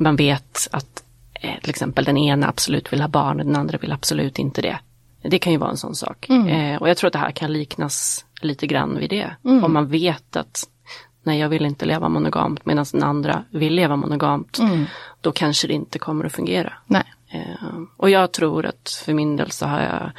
man 0.00 0.16
vet 0.16 0.68
att 0.72 1.02
eh, 1.34 1.60
till 1.60 1.70
exempel 1.70 2.04
den 2.04 2.18
ena 2.18 2.48
absolut 2.48 2.92
vill 2.92 3.00
ha 3.00 3.08
barn 3.08 3.40
och 3.40 3.46
den 3.46 3.56
andra 3.56 3.78
vill 3.78 3.92
absolut 3.92 4.38
inte 4.38 4.62
det. 4.62 4.78
Det 5.22 5.38
kan 5.38 5.52
ju 5.52 5.58
vara 5.58 5.70
en 5.70 5.76
sån 5.76 5.94
sak. 5.94 6.28
Eh, 6.28 6.76
och 6.76 6.88
jag 6.88 6.96
tror 6.96 7.08
att 7.08 7.12
det 7.12 7.18
här 7.18 7.30
kan 7.30 7.52
liknas 7.52 8.24
lite 8.40 8.66
grann 8.66 8.98
vid 8.98 9.10
det. 9.10 9.36
Om 9.64 9.72
man 9.72 9.88
vet 9.88 10.36
att 10.36 10.68
nej 11.22 11.38
jag 11.38 11.48
vill 11.48 11.66
inte 11.66 11.86
leva 11.86 12.08
monogamt 12.08 12.66
medan 12.66 12.86
den 12.92 13.02
andra 13.02 13.44
vill 13.50 13.74
leva 13.74 13.96
monogamt. 13.96 14.58
Då 15.20 15.32
kanske 15.32 15.66
det 15.66 15.74
inte 15.74 15.98
kommer 15.98 16.24
att 16.24 16.32
fungera. 16.32 16.72
Eh, 17.28 17.80
och 17.96 18.10
jag 18.10 18.32
tror 18.32 18.66
att 18.66 19.02
för 19.04 19.14
min 19.14 19.36
del 19.36 19.50
så 19.50 19.66
har 19.66 19.80
jag 19.80 20.10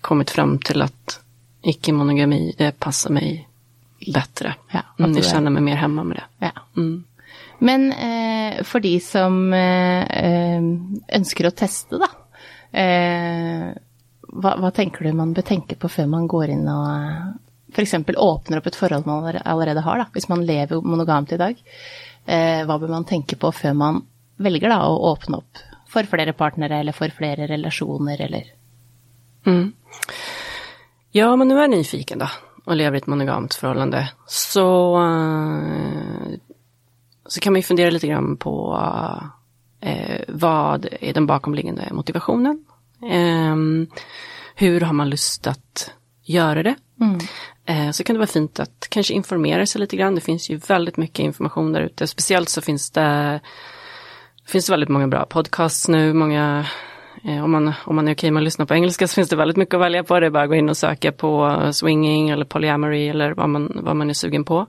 kommit 0.00 0.30
fram 0.30 0.58
till 0.58 0.82
att 0.82 1.20
icke-monogami, 1.62 2.54
det 2.58 2.78
passar 2.78 3.10
mig 3.10 3.48
bättre. 4.14 4.54
Ja, 4.70 4.78
att 4.92 4.98
mm, 5.00 5.16
är- 5.16 5.22
känner 5.22 5.50
mig 5.50 5.62
mer 5.62 5.76
hemma 5.76 6.04
med 6.04 6.16
det. 6.16 6.46
Ja. 6.46 6.50
Mm. 6.76 7.04
Men 7.58 7.92
eh, 7.92 8.62
for 8.64 8.80
de 8.80 9.00
som 9.00 9.52
eh, 9.52 10.02
eh, 10.24 10.62
ønsker 11.18 11.46
å 11.46 11.50
teste, 11.54 11.98
da. 11.98 12.08
Eh, 12.78 13.72
hva, 14.32 14.54
hva 14.58 14.70
tenker 14.74 15.04
du 15.04 15.12
man 15.12 15.34
bør 15.36 15.42
tenke 15.46 15.76
på 15.76 15.88
før 15.92 16.06
man 16.08 16.26
går 16.26 16.48
inn 16.54 16.68
og 16.68 17.34
f.eks. 17.74 17.94
åpner 18.16 18.58
opp 18.58 18.66
et 18.66 18.76
forhold 18.76 19.06
man 19.06 19.24
aller- 19.24 19.42
allerede 19.44 19.80
har, 19.84 19.98
da, 19.98 20.06
hvis 20.12 20.28
man 20.28 20.42
lever 20.46 20.80
monogamt 20.82 21.32
i 21.32 21.38
dag? 21.40 21.60
Eh, 22.26 22.64
hva 22.66 22.78
bør 22.80 22.88
man 22.88 23.04
tenke 23.04 23.36
på 23.36 23.52
før 23.54 23.74
man 23.74 24.02
velger 24.42 24.68
da, 24.72 24.80
å 24.88 24.98
åpne 25.12 25.36
opp 25.42 25.62
for 25.92 26.02
flere 26.08 26.32
partnere 26.32 26.80
eller 26.80 26.92
for 26.96 27.08
flere 27.14 27.46
relasjoner, 27.46 28.20
eller 28.20 28.50
Mm. 29.44 29.72
Ja, 31.10 31.36
men 31.36 31.48
nu 31.48 31.56
är 31.56 31.60
jag 31.60 31.70
nyfiken 31.70 32.18
då 32.18 32.28
och 32.64 32.76
lever 32.76 32.94
i 32.96 32.98
ett 32.98 33.06
monogamt 33.06 33.54
förhållande. 33.54 34.12
Så, 34.26 34.96
eh, 35.02 36.38
så 37.26 37.40
kan 37.40 37.52
man 37.52 37.58
ju 37.58 37.62
fundera 37.62 37.90
lite 37.90 38.06
grann 38.06 38.36
på 38.36 38.78
eh, 39.80 40.20
vad 40.28 40.88
är 41.00 41.12
den 41.12 41.26
bakomliggande 41.26 41.88
motivationen? 41.92 42.64
Ehm, 43.10 43.86
hur 44.54 44.80
har 44.80 44.92
man 44.92 45.10
lust 45.10 45.46
att 45.46 45.90
göra 46.22 46.62
det? 46.62 46.74
Eh, 47.66 47.90
så 47.90 48.04
kan 48.04 48.14
det 48.14 48.18
vara 48.18 48.26
fint 48.26 48.60
att 48.60 48.86
kanske 48.88 49.14
informera 49.14 49.66
sig 49.66 49.80
lite 49.80 49.96
grann. 49.96 50.14
Det 50.14 50.20
finns 50.20 50.50
ju 50.50 50.56
väldigt 50.56 50.96
mycket 50.96 51.18
information 51.18 51.72
där 51.72 51.80
ute. 51.80 52.06
Speciellt 52.06 52.48
så 52.48 52.60
finns 52.60 52.90
det, 52.90 53.40
finns 54.46 54.66
det 54.66 54.72
väldigt 54.72 54.88
många 54.88 55.08
bra 55.08 55.26
podcasts 55.26 55.88
nu. 55.88 56.12
Många, 56.12 56.58
eh, 56.58 56.66
om, 57.24 57.50
man, 57.50 57.72
om 57.84 57.96
man 57.96 58.08
är 58.08 58.14
okej 58.14 58.30
med 58.30 58.40
att 58.40 58.44
lyssna 58.44 58.66
på 58.66 58.74
engelska 58.74 59.08
så 59.08 59.14
finns 59.14 59.28
det 59.28 59.36
väldigt 59.36 59.56
mycket 59.56 59.74
att 59.74 59.80
välja 59.80 60.04
på. 60.04 60.20
Det 60.20 60.26
är 60.26 60.30
bara 60.30 60.42
att 60.42 60.48
gå 60.48 60.54
in 60.54 60.68
och 60.68 60.76
söka 60.76 61.12
på 61.12 61.60
swinging 61.72 62.30
eller 62.30 62.44
polyamory 62.44 63.08
eller 63.08 63.34
vad 63.34 63.48
man, 63.48 63.80
vad 63.82 63.96
man 63.96 64.10
är 64.10 64.14
sugen 64.14 64.44
på. 64.44 64.66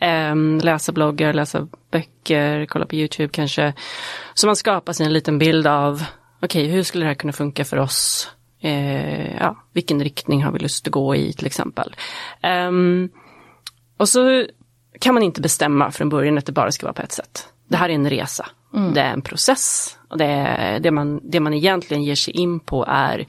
Eh, 0.00 0.36
läsa 0.62 0.92
bloggar, 0.92 1.32
läsa 1.32 1.68
böcker, 1.90 2.66
kolla 2.66 2.86
på 2.86 2.94
YouTube 2.94 3.28
kanske. 3.28 3.72
Så 4.34 4.46
man 4.46 4.56
skapar 4.56 4.92
sig 4.92 5.06
en 5.06 5.12
liten 5.12 5.38
bild 5.38 5.66
av, 5.66 6.04
okej 6.42 6.66
hur 6.66 6.82
skulle 6.82 7.04
det 7.04 7.08
här 7.08 7.14
kunna 7.14 7.32
funka 7.32 7.64
för 7.64 7.76
oss? 7.76 8.30
Eh, 8.60 9.36
ja, 9.36 9.56
vilken 9.72 10.04
riktning 10.04 10.44
har 10.44 10.52
vi 10.52 10.58
lust 10.58 10.86
att 10.86 10.92
gå 10.92 11.16
i 11.16 11.32
till 11.32 11.46
exempel. 11.46 11.96
Ehm, 12.42 13.08
och 13.96 14.08
så 14.08 14.46
kan 15.00 15.14
man 15.14 15.22
inte 15.22 15.40
bestämma 15.40 15.90
från 15.90 16.08
början 16.08 16.38
att 16.38 16.46
det 16.46 16.52
bara 16.52 16.72
ska 16.72 16.86
vara 16.86 16.94
på 16.94 17.02
ett 17.02 17.12
sätt. 17.12 17.48
Det 17.68 17.76
här 17.76 17.88
är 17.88 17.94
en 17.94 18.10
resa. 18.10 18.46
Det 18.94 19.00
är 19.00 19.12
en 19.12 19.22
process. 19.22 19.96
Och 20.08 20.18
det, 20.18 20.78
det, 20.82 20.90
man, 20.90 21.20
det 21.22 21.40
man 21.40 21.54
egentligen 21.54 22.04
ger 22.04 22.14
sig 22.14 22.34
in 22.34 22.60
på 22.60 22.84
är 22.88 23.26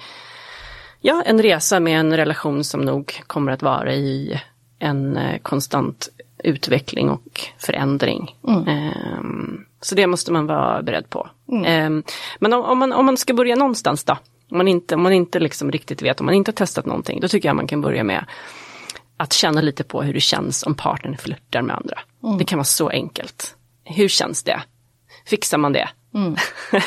ja, 1.02 1.24
en 1.26 1.42
resa 1.42 1.80
med 1.80 2.00
en 2.00 2.18
relation 2.18 2.64
som 2.64 2.82
nog 2.82 3.22
kommer 3.28 3.52
att 3.52 3.62
vara 3.62 3.94
i 3.94 4.42
en 4.80 5.18
eh, 5.18 5.40
konstant 5.40 6.10
utveckling 6.44 7.10
och 7.10 7.42
förändring. 7.58 8.36
Ehm, 8.68 9.66
så 9.82 9.96
det 9.96 10.08
måste 10.08 10.32
man 10.32 10.48
vara 10.48 10.82
beredd 10.82 11.10
på. 11.10 11.30
Ehm, 11.66 12.04
men 12.40 12.54
om, 12.54 12.64
om, 12.64 12.78
man, 12.78 12.94
om 12.94 13.06
man 13.06 13.18
ska 13.18 13.34
börja 13.34 13.56
någonstans 13.56 14.04
då, 14.04 14.18
om 14.52 14.58
man 14.58 14.68
inte, 14.68 14.96
om 14.96 15.04
man 15.04 15.14
inte 15.14 15.40
liksom 15.40 15.72
riktigt 15.72 16.02
vet, 16.02 16.20
om 16.20 16.26
man 16.26 16.36
inte 16.36 16.52
har 16.52 16.56
testat 16.56 16.86
någonting, 16.86 17.20
då 17.20 17.28
tycker 17.28 17.50
jag 17.50 17.56
man 17.56 17.68
kan 17.68 17.82
börja 17.82 18.04
med 18.04 18.26
att 19.18 19.34
känna 19.34 19.62
lite 19.62 19.84
på 19.84 20.02
hur 20.02 20.14
det 20.14 20.20
känns 20.20 20.64
om 20.64 20.76
partnern 20.76 21.18
flörtar 21.18 21.62
med 21.62 21.76
andra. 21.76 22.00
Det 22.40 22.46
kan 22.46 22.58
vara 22.58 22.66
så 22.66 22.90
enkelt. 22.90 23.56
Hur 23.84 24.08
känns 24.08 24.44
det? 24.44 24.62
Fixar 25.28 25.58
man 25.58 25.74
det? 25.74 25.90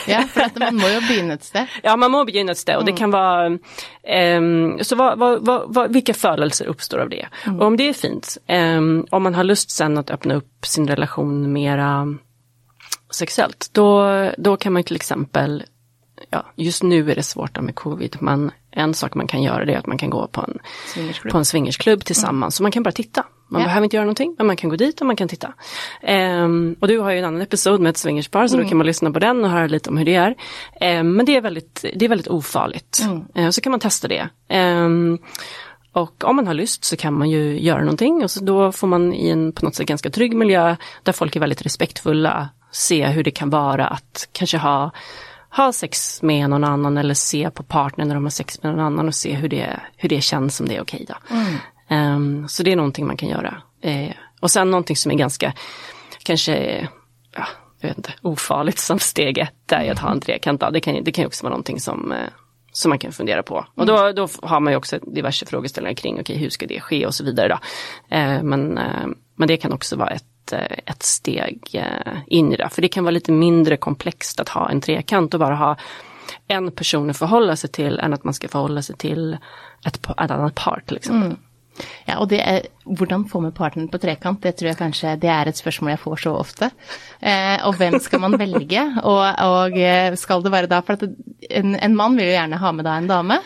Ja, 0.07 0.23
for 0.23 0.41
at 0.41 0.57
man 0.59 0.77
må 0.77 0.89
jo 0.89 1.01
begynne 1.09 1.35
et 1.35 1.45
sted. 1.45 1.67
Ja, 1.83 1.97
man 1.97 2.11
må 2.11 2.25
begynna 2.25 2.53
ett 2.53 2.59
ställe 2.59 2.79
och 2.79 2.85
det 2.85 2.93
kan 2.93 3.11
vara, 3.11 3.59
ehm, 4.05 4.79
så 4.85 4.97
vad, 4.97 5.19
vad, 5.19 5.45
vad, 5.75 5.93
vilka 5.93 6.15
födelser 6.15 6.67
uppstår 6.67 6.99
av 6.99 7.09
det? 7.09 7.29
Och 7.61 7.67
om 7.67 7.77
det 7.77 7.89
är 7.89 7.93
fint, 7.93 8.39
ehm, 8.47 9.07
om 9.11 9.23
man 9.23 9.35
har 9.35 9.45
lust 9.45 9.71
sen 9.71 9.99
att 9.99 10.11
öppna 10.11 10.35
upp 10.35 10.67
sin 10.67 10.89
relation 10.89 11.53
mera 11.53 12.07
sexuellt, 13.11 13.71
då, 13.73 14.31
då 14.39 14.57
kan 14.57 14.73
man 14.73 14.83
till 14.85 14.97
exempel, 14.97 15.65
ja, 16.31 16.47
just 16.57 16.83
nu 16.83 17.11
är 17.11 17.15
det 17.15 17.23
svårt 17.23 17.61
med 17.61 17.75
covid, 17.75 18.17
men 18.21 18.51
en 18.71 18.95
sak 18.95 19.15
man 19.15 19.27
kan 19.27 19.43
göra 19.43 19.65
det 19.65 19.75
är 19.75 19.79
att 19.79 19.87
man 19.87 19.99
kan 19.99 20.11
gå 20.11 20.27
på 20.27 20.41
en, 20.41 20.59
på 21.31 21.39
en 21.39 21.45
swingersklubb 21.45 22.05
tillsammans, 22.05 22.57
så 22.57 22.63
man 22.63 22.73
kan 22.73 22.83
bara 22.83 22.93
titta. 22.93 23.25
Man 23.51 23.61
Ja. 23.61 23.67
behöver 23.67 23.85
inte 23.85 23.97
göra 23.97 24.05
någonting, 24.05 24.35
men 24.39 24.47
man 24.47 24.57
kan 24.57 24.71
gå 24.71 24.77
dit 24.77 25.01
och 25.01 25.07
man 25.07 25.17
kan 25.17 25.29
titta. 25.29 25.53
Ehm, 26.03 26.77
och 26.81 26.89
du 26.89 26.99
har 26.99 27.11
ju 27.11 27.19
en 27.19 27.25
annan 27.25 27.41
episod 27.41 27.81
med 27.81 27.91
ett 27.91 27.97
swingerspar, 27.97 28.47
så 28.47 28.57
då 28.57 28.65
kan 28.69 28.79
man 28.79 28.87
lyssna 28.87 29.11
på 29.11 29.19
den 29.19 29.45
och 29.45 29.51
höra 29.51 29.67
lite 29.67 29.91
om 29.91 29.97
hur 29.97 30.05
det 30.05 30.15
är. 30.15 30.35
Ehm, 30.81 31.13
men 31.17 31.27
det 31.27 31.37
är 31.37 31.41
väldigt, 31.41 31.85
det 31.95 32.05
är 32.05 32.09
väldigt 32.09 32.29
ofarligt. 32.29 33.01
Ehm, 33.35 33.53
så 33.53 33.61
kan 33.61 33.71
man 33.71 33.81
testa 33.81 34.09
det. 34.09 34.29
Ehm, 34.49 35.19
och 35.93 36.25
om 36.25 36.37
man 36.37 36.47
har 36.47 36.55
lust 36.55 36.85
så 36.85 36.97
kan 36.97 37.15
man 37.19 37.31
ju 37.31 37.61
göra 37.61 37.81
någonting 37.81 38.23
och 38.25 38.31
så 38.31 38.45
då 38.45 38.73
får 38.73 38.87
man 38.87 39.15
i 39.15 39.29
en 39.29 39.53
på 39.53 39.65
något 39.65 39.75
sätt 39.75 39.87
ganska 39.87 40.11
trygg 40.11 40.37
miljö 40.37 40.77
där 41.03 41.13
folk 41.13 41.37
är 41.37 41.41
väldigt 41.41 41.63
respektfulla 41.63 42.49
se 42.73 43.07
hur 43.07 43.25
det 43.25 43.31
kan 43.31 43.51
vara 43.51 43.87
att 43.87 44.29
kanske 44.33 44.59
ha, 44.59 44.91
ha 45.57 45.73
sex 45.73 46.23
med 46.23 46.51
någon 46.51 46.65
annan 46.65 46.97
eller 46.99 47.15
se 47.15 47.51
på 47.51 47.63
partnern 47.63 48.09
när 48.09 48.15
de 48.15 48.25
har 48.25 48.31
sex 48.31 48.63
med 48.63 48.73
någon 48.73 48.85
annan 48.85 49.09
och 49.09 49.15
se 49.15 49.35
hur 49.35 49.49
det, 49.49 49.81
hur 49.97 50.09
det 50.09 50.21
känns 50.21 50.61
om 50.61 50.69
det 50.69 50.77
är 50.77 50.83
okej 50.83 51.05
då. 51.09 51.15
Um, 51.91 52.49
så 52.49 52.63
det 52.63 52.73
är 52.73 52.77
någonting 52.77 53.07
man 53.07 53.17
kan 53.17 53.29
göra. 53.29 53.63
Uh, 53.85 54.13
Och 54.41 54.51
sen 54.51 54.71
någonting 54.71 54.97
som 54.97 55.13
är 55.13 55.17
ganska, 55.17 55.53
kanske, 56.23 56.89
ja, 57.37 57.47
jag 57.81 57.89
vet 57.89 57.97
inte, 57.97 58.13
ofarligt 58.23 58.79
som 58.79 58.99
steg 58.99 59.39
ett 59.39 59.73
är 59.73 59.93
att 59.93 59.99
ha 59.99 60.11
en 60.11 60.21
trekant. 60.21 60.61
Det 60.73 60.81
kan, 60.81 61.05
det 61.05 61.13
kan 61.13 61.23
ju 61.23 61.27
också 61.27 61.43
vara 61.45 61.51
någonting 61.51 61.81
som, 61.81 62.13
eh, 62.13 62.29
som 62.73 62.89
man 62.89 62.99
kan 62.99 63.13
fundera 63.13 63.43
på. 63.43 63.67
Och 63.75 63.87
då, 63.87 64.13
då 64.13 64.29
har 64.43 64.61
man 64.61 64.73
ju 64.73 64.77
också 64.77 64.99
diverse 64.99 65.47
frågeställningar 65.47 65.95
kring, 65.95 66.15
okej 66.15 66.23
okay, 66.23 66.37
hur 66.37 66.51
ska 66.51 66.67
det 66.67 66.81
ske 66.81 67.07
och 67.07 67.15
så 67.15 67.25
vidare. 67.25 67.49
Då. 67.49 67.55
Uh, 68.17 68.43
men, 68.43 68.79
uh, 68.79 69.07
men 69.37 69.49
det 69.49 69.57
kan 69.57 69.73
också 69.73 69.97
vara 69.97 70.11
ett, 70.11 70.53
ett 70.87 71.03
steg 71.03 71.85
in 72.27 72.53
i 72.53 72.57
det. 72.57 72.69
För 72.69 72.83
det 72.83 72.89
kan 72.89 73.05
vara 73.05 73.15
lite 73.15 73.33
mindre 73.33 73.77
komplext 73.77 74.41
att 74.41 74.49
ha 74.49 74.71
en 74.71 74.81
trekant 74.81 75.35
och 75.35 75.41
bara 75.41 75.55
ha 75.55 75.77
en 76.49 76.71
person 76.71 77.11
att 77.11 77.19
förhålla 77.19 77.57
sig 77.57 77.71
till 77.71 77.99
än 77.99 78.13
att 78.13 78.25
man 78.25 78.35
ska 78.35 78.49
förhålla 78.49 78.83
sig 78.83 78.97
till 78.97 79.39
ett, 79.87 79.97
ett 79.97 80.31
annat 80.31 80.55
par 80.55 80.83
till 80.87 80.97
exempel. 80.97 81.27
Mm. 81.27 81.39
Ja, 82.09 82.19
og 82.21 82.29
det 82.33 82.41
er 82.45 82.69
hvordan 82.91 83.27
få 83.31 83.43
med 83.45 83.55
partneren 83.55 83.91
på 83.91 84.01
trekant, 84.03 84.41
det 84.43 84.57
tror 84.59 84.73
jeg 84.73 84.81
kanskje 84.81 85.17
det 85.23 85.31
er 85.31 85.51
et 85.51 85.59
spørsmål 85.59 85.95
jeg 85.95 86.03
får 86.03 86.23
så 86.25 86.37
ofte. 86.39 86.71
Eh, 87.21 87.59
og 87.69 87.77
hvem 87.79 87.99
skal 88.03 88.23
man 88.23 88.39
velge, 88.41 88.87
og, 89.11 89.25
og, 89.25 89.77
eh, 89.79 90.15
skal 90.19 90.43
det 90.45 90.55
være 90.55 90.71
da 90.71 90.81
For 90.87 90.97
en, 91.05 91.77
en, 91.77 91.97
mann 91.97 92.17
vil 92.19 92.31
jo 92.31 92.39
gjerne 92.39 92.61
ha 92.61 92.73
med 92.73 92.89
da 92.89 92.97
en 92.99 93.11
dame. 93.11 93.39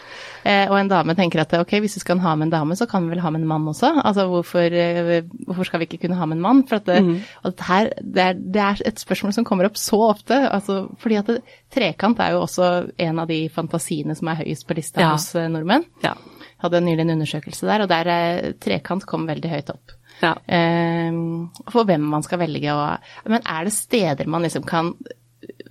Eh, 0.44 0.68
og 0.68 0.77
en 0.77 0.90
dame 0.90 1.14
tenker 1.16 1.40
at 1.40 1.55
ok, 1.57 1.79
hvis 1.81 1.97
vi 1.97 2.03
skal 2.03 2.20
ha 2.20 2.35
med 2.37 2.51
en 2.51 2.53
dame, 2.53 2.77
så 2.77 2.87
kan 2.88 3.07
vi 3.07 3.14
vel 3.14 3.23
ha 3.25 3.33
med 3.33 3.42
en 3.42 3.49
mann 3.49 3.68
også. 3.70 3.94
Altså 4.05 4.27
hvorfor, 4.29 4.77
eh, 4.77 5.25
hvorfor 5.47 5.68
skal 5.68 5.81
vi 5.81 5.88
ikke 5.88 6.03
kunne 6.05 6.18
ha 6.20 6.29
med 6.29 6.38
en 6.38 6.44
mann? 6.44 6.62
For 6.68 6.85
det, 6.85 7.01
mm. 7.05 7.14
og 7.42 7.57
det, 7.57 7.68
her, 7.68 7.90
det, 8.01 8.27
er, 8.27 8.38
det, 8.38 8.62
er, 8.62 8.85
et 8.92 9.01
spørsmål 9.01 9.33
som 9.37 9.49
kommer 9.49 9.68
opp 9.68 9.81
så 9.81 10.01
ofte. 10.11 10.38
Altså, 10.51 10.85
fordi 11.01 11.20
at 11.23 11.33
trekant 11.73 12.20
er 12.20 12.37
jo 12.37 12.44
også 12.44 12.70
en 13.09 13.25
av 13.25 13.31
de 13.31 13.47
fantasiene 13.53 14.16
som 14.18 14.29
er 14.31 14.42
høyest 14.44 14.68
på 14.68 14.77
lista 14.77 15.01
ja. 15.01 15.14
hos 15.16 15.33
eh, 15.35 15.49
nordmenn. 15.53 15.88
Ja. 16.05 16.14
Hadde 16.64 16.81
nylig 16.85 17.05
en 17.05 17.14
undersøkelse 17.18 17.68
der, 17.68 17.85
og 17.85 17.90
der 17.92 18.11
eh, 18.12 18.55
trekant 18.62 19.05
kom 19.09 19.29
veldig 19.29 19.50
høyt 19.53 19.74
opp. 19.74 19.94
Ja. 20.22 20.33
Um, 20.48 21.50
for 21.72 21.85
hvem 21.88 22.05
man 22.07 22.22
skal 22.22 22.38
velge 22.38 22.70
og 22.70 23.03
Men 23.27 23.42
er 23.50 23.66
det 23.66 23.72
steder 23.74 24.29
man 24.31 24.44
liksom 24.46 24.62
kan 24.62 24.92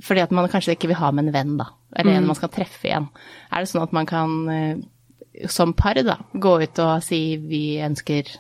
fordi 0.03 0.21
at 0.21 0.34
man 0.36 0.49
kanskje 0.51 0.75
ikke 0.75 0.89
vil 0.91 0.99
ha 0.99 1.12
med 1.15 1.27
en 1.29 1.34
venn, 1.34 1.53
da. 1.58 1.71
Eller 1.95 2.17
en 2.17 2.25
mm. 2.25 2.27
man 2.29 2.38
skal 2.38 2.51
treffe 2.53 2.89
igjen. 2.89 3.08
Er 3.49 3.63
det 3.63 3.69
sånn 3.71 3.86
at 3.86 3.93
man 3.95 4.06
kan, 4.10 4.34
eh, 4.51 5.47
som 5.49 5.73
par, 5.77 5.97
da, 6.06 6.19
gå 6.34 6.51
ut 6.62 6.82
og 6.84 7.06
si 7.06 7.23
vi 7.41 7.65
ønsker 7.84 8.36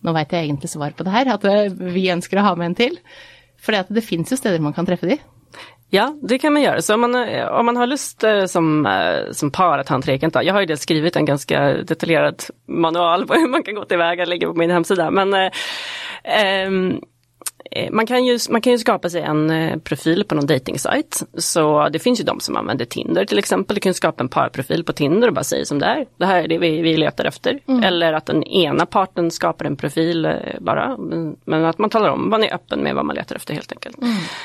Nå 0.00 0.14
veit 0.16 0.30
jeg 0.32 0.46
egentlig 0.46 0.70
svar 0.72 0.94
på 0.96 1.04
det 1.04 1.12
her, 1.12 1.28
at 1.28 1.42
eh, 1.44 1.74
vi 1.92 2.06
ønsker 2.08 2.38
å 2.40 2.44
ha 2.46 2.54
med 2.56 2.70
en 2.70 2.76
til. 2.78 2.94
Fordi 3.60 3.82
at 3.82 3.90
det 3.92 4.00
fins 4.06 4.32
jo 4.32 4.38
steder 4.40 4.62
man 4.64 4.72
kan 4.72 4.86
treffe 4.88 5.10
de. 5.10 5.18
Ja, 5.90 6.14
det 6.22 6.38
kan 6.38 6.52
man 6.52 6.62
göra. 6.62 6.82
Så 6.82 6.94
om 6.94 7.00
man, 7.00 7.14
eh, 7.14 7.46
om 7.46 7.66
man 7.66 7.76
har 7.76 7.86
lust 7.86 8.24
som, 8.46 8.88
som 9.32 9.50
par 9.50 9.78
att 9.78 9.88
ha 9.88 9.96
en 9.96 10.02
trekant, 10.02 10.36
jag 10.42 10.54
har 10.54 10.60
ju 10.60 10.66
dels 10.66 10.82
skrivit 10.82 11.16
en 11.16 11.24
ganska 11.24 11.60
detaljerad 11.60 12.42
manual 12.68 13.26
på 13.26 13.34
hur 13.40 13.48
man 13.48 13.62
kan 13.62 13.74
gå 13.74 13.84
tillväga, 13.84 14.24
ligger 14.24 14.46
på 14.46 14.54
min 14.54 14.70
hemsida. 14.70 15.10
Men 15.10 15.34
eh, 15.34 15.50
Eh, 17.70 17.90
man 17.90 18.06
kan, 18.06 18.24
ju, 18.24 18.38
man 18.50 18.60
kan 18.60 18.72
ju 18.72 18.78
skapa 18.78 19.10
sig 19.10 19.22
en 19.22 19.50
eh, 19.50 19.78
profil 19.78 20.24
på 20.24 20.34
någon 20.34 20.46
datingsajt. 20.46 21.22
Så 21.34 21.88
det 21.88 21.98
finns 21.98 22.20
ju 22.20 22.24
de 22.24 22.40
som 22.40 22.56
använder 22.56 22.84
Tinder 22.84 23.24
till 23.24 23.38
exempel. 23.38 23.74
Du 23.74 23.80
kan 23.80 23.94
skapa 23.94 24.22
en 24.22 24.28
parprofil 24.28 24.84
på 24.84 24.92
Tinder 24.92 25.28
och 25.28 25.34
bara 25.34 25.44
säga 25.44 25.64
som 25.64 25.78
det 25.78 25.86
är. 25.86 26.06
Det 26.16 26.26
här 26.26 26.42
är 26.42 26.48
det 26.48 26.58
vi, 26.58 26.82
vi 26.82 26.96
letar 26.96 27.24
efter. 27.24 27.58
Mm. 27.66 27.82
Eller 27.82 28.12
att 28.12 28.26
den 28.26 28.44
ena 28.44 28.86
parten 28.86 29.30
skapar 29.30 29.64
en 29.64 29.76
profil 29.76 30.24
eh, 30.24 30.32
bara. 30.60 30.96
Men 31.44 31.64
att 31.64 31.78
man 31.78 31.90
talar 31.90 32.08
om, 32.08 32.30
man 32.30 32.44
är 32.44 32.54
öppen 32.54 32.80
med 32.80 32.94
vad 32.94 33.04
man 33.04 33.16
letar 33.16 33.36
efter 33.36 33.54
helt 33.54 33.72
enkelt. 33.72 33.98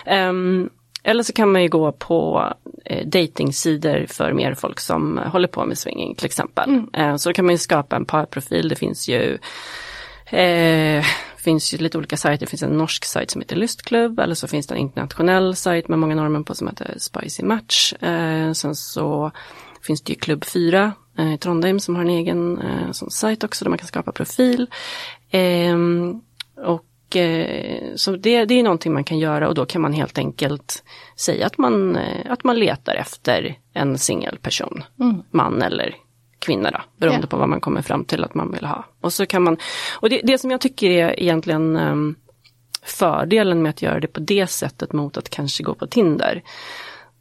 Mm. 0.05 0.29
Um, 0.29 0.69
eller 1.05 1.23
så 1.23 1.33
kan 1.33 1.51
man 1.51 1.61
ju 1.61 1.69
gå 1.69 1.91
på 1.91 2.49
eh, 2.85 3.07
datingsidor 3.07 4.05
för 4.09 4.33
mer 4.33 4.53
folk 4.53 4.79
som 4.79 5.17
håller 5.17 5.47
på 5.47 5.65
med 5.65 5.77
swinging 5.77 6.15
till 6.15 6.25
exempel. 6.25 6.69
Mm. 6.69 6.89
Eh, 6.93 7.15
så 7.15 7.33
kan 7.33 7.45
man 7.45 7.53
ju 7.53 7.57
skapa 7.57 7.95
en 7.95 8.05
parprofil. 8.05 8.69
Det 8.69 8.75
finns 8.75 9.07
ju 9.07 9.37
eh, 10.25 11.05
finns 11.37 11.73
ju 11.73 11.77
lite 11.77 11.97
olika 11.97 12.17
sajter. 12.17 12.45
Det 12.45 12.49
finns 12.49 12.63
en 12.63 12.77
norsk 12.77 13.05
sajt 13.05 13.31
som 13.31 13.41
heter 13.41 13.55
Lystklubb 13.55 14.19
eller 14.19 14.35
så 14.35 14.47
finns 14.47 14.67
det 14.67 14.75
en 14.75 14.81
internationell 14.81 15.55
sajt 15.55 15.87
med 15.87 15.99
många 15.99 16.15
normer 16.15 16.43
på 16.43 16.55
som 16.55 16.67
heter 16.67 16.95
Spicy 16.97 17.43
Match. 17.43 17.93
Eh, 17.93 18.51
sen 18.51 18.75
så 18.75 19.31
finns 19.81 20.01
det 20.01 20.13
ju 20.13 20.19
Klubb 20.19 20.45
4 20.45 20.93
eh, 21.17 21.33
i 21.33 21.37
Trondheim 21.37 21.79
som 21.79 21.95
har 21.95 22.01
en 22.01 22.09
egen 22.09 22.61
eh, 22.61 22.91
sån 22.91 23.11
sajt 23.11 23.43
också 23.43 23.65
där 23.65 23.69
man 23.69 23.77
kan 23.77 23.87
skapa 23.87 24.11
profil. 24.11 24.67
Ehm, 25.31 26.21
och 27.15 27.21
eh, 27.21 27.95
så 27.95 28.15
det, 28.15 28.45
det 28.45 28.59
är 28.59 28.63
någonting 28.63 28.93
man 28.93 29.03
kan 29.03 29.19
göra 29.19 29.47
och 29.47 29.55
då 29.55 29.65
kan 29.65 29.81
man 29.81 29.93
helt 29.93 30.17
enkelt 30.17 30.83
säga 31.15 31.45
att 31.45 31.57
man, 31.57 31.95
eh, 31.95 32.31
att 32.31 32.43
man 32.43 32.59
letar 32.59 32.95
efter 32.95 33.57
en 33.73 33.97
singelperson, 33.97 34.83
mm. 34.99 35.23
man 35.31 35.61
eller 35.61 35.95
kvinna 36.39 36.71
då, 36.71 36.81
beroende 36.97 37.19
yeah. 37.19 37.29
på 37.29 37.37
vad 37.37 37.49
man 37.49 37.61
kommer 37.61 37.81
fram 37.81 38.05
till 38.05 38.23
att 38.23 38.35
man 38.35 38.51
vill 38.51 38.65
ha. 38.65 38.83
Och 39.01 39.13
så 39.13 39.25
kan 39.25 39.43
man, 39.43 39.57
och 39.99 40.09
det, 40.09 40.21
det 40.23 40.37
som 40.37 40.51
jag 40.51 40.61
tycker 40.61 40.89
är 40.89 41.19
egentligen 41.19 41.77
um, 41.77 42.15
fördelen 42.83 43.61
med 43.61 43.69
att 43.69 43.81
göra 43.81 43.99
det 43.99 44.07
på 44.07 44.19
det 44.19 44.47
sättet 44.47 44.93
mot 44.93 45.17
att 45.17 45.29
kanske 45.29 45.63
gå 45.63 45.73
på 45.73 45.87
Tinder. 45.87 46.43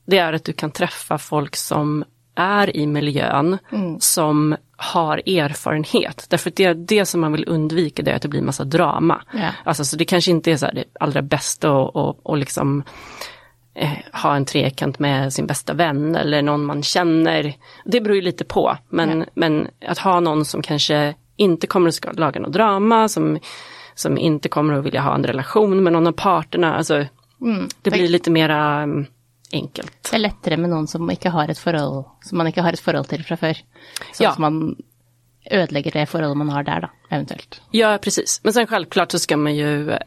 Det 0.07 0.18
är 0.18 0.33
att 0.33 0.44
du 0.44 0.52
kan 0.52 0.70
träffa 0.70 1.18
folk 1.18 1.57
som 1.57 2.04
är 2.35 2.77
i 2.77 2.87
miljön 2.87 3.59
mm. 3.73 4.01
som 4.01 4.57
har 4.77 5.16
erfarenhet. 5.27 6.27
Därför 6.31 6.51
att 6.51 6.57
det, 6.57 6.75
det 6.75 7.07
som 7.07 7.20
man 7.20 7.33
vill 7.33 7.44
undvika 7.49 8.03
det 8.03 8.11
är 8.11 8.16
att 8.16 8.23
det 8.23 8.29
blir 8.29 8.42
massa 8.42 8.64
drama. 8.64 9.23
Yeah. 9.35 9.55
Alltså 9.64 9.85
så 9.85 9.97
det 9.97 10.05
kanske 10.05 10.31
inte 10.31 10.53
är 10.53 10.57
så 10.57 10.66
det 10.66 10.85
allra 11.01 11.23
bästa 11.23 11.73
och, 11.73 11.97
och, 11.97 12.20
och 12.23 12.37
liksom 12.37 12.83
eh, 13.75 13.90
ha 14.12 14.37
en 14.37 14.44
trekant 14.44 14.99
med 14.99 15.33
sin 15.33 15.47
bästa 15.47 15.73
vän 15.73 16.16
eller 16.16 16.42
någon 16.42 16.64
man 16.64 16.83
känner. 16.83 17.55
Det 17.85 18.01
beror 18.01 18.16
ju 18.16 18.23
lite 18.23 18.44
på, 18.44 18.77
men, 18.88 19.18
ja. 19.18 19.27
men 19.35 19.68
att 19.87 19.99
ha 19.99 20.20
någon 20.20 20.44
som 20.44 20.62
kanske 20.62 21.14
inte 21.37 21.66
kommer 21.66 21.88
att 21.88 22.18
laga 22.18 22.40
något 22.40 22.53
drama, 22.53 23.09
som, 23.09 23.38
som 23.94 24.18
inte 24.18 24.49
kommer 24.49 24.75
att 24.75 24.85
vilja 24.85 25.01
ha 25.01 25.14
en 25.14 25.25
relation 25.25 25.83
med 25.83 25.92
någon 25.92 26.07
av 26.07 26.12
parterna. 26.12 26.75
Alltså, 26.75 26.94
mm. 27.40 27.68
Det 27.83 27.90
blir 27.90 28.09
lite 28.09 28.31
mera 28.31 28.83
um, 28.83 29.07
enkelt. 29.55 30.09
Det 30.11 30.17
är 30.17 30.21
lättare 30.21 30.57
med 30.57 30.71
någon 30.71 30.87
som 30.87 31.11
inte 31.11 31.29
har 31.29 31.49
ett 31.49 31.59
förhåll, 31.59 32.05
som 32.23 32.38
man 32.38 32.47
inte 32.47 32.62
har 32.62 32.73
ett 32.73 32.81
förhåll 32.81 33.05
till 33.05 33.25
från 33.25 33.38
förr. 33.38 33.57
Så 34.12 34.25
ja. 34.25 34.31
att 34.31 34.38
man 34.38 34.77
ödelägger 35.51 35.90
det 35.90 36.07
förhåll 36.07 36.35
man 36.35 36.49
har 36.49 36.62
där 36.62 36.81
då, 36.81 36.90
eventuellt. 37.11 37.61
Ja, 37.71 37.99
precis. 38.03 38.40
Men 38.45 38.53
sen 38.53 38.67
självklart 38.67 39.12
så 39.12 39.19
ska 39.19 39.37
man 39.37 39.57
ju 39.57 39.90
eh, 39.90 39.99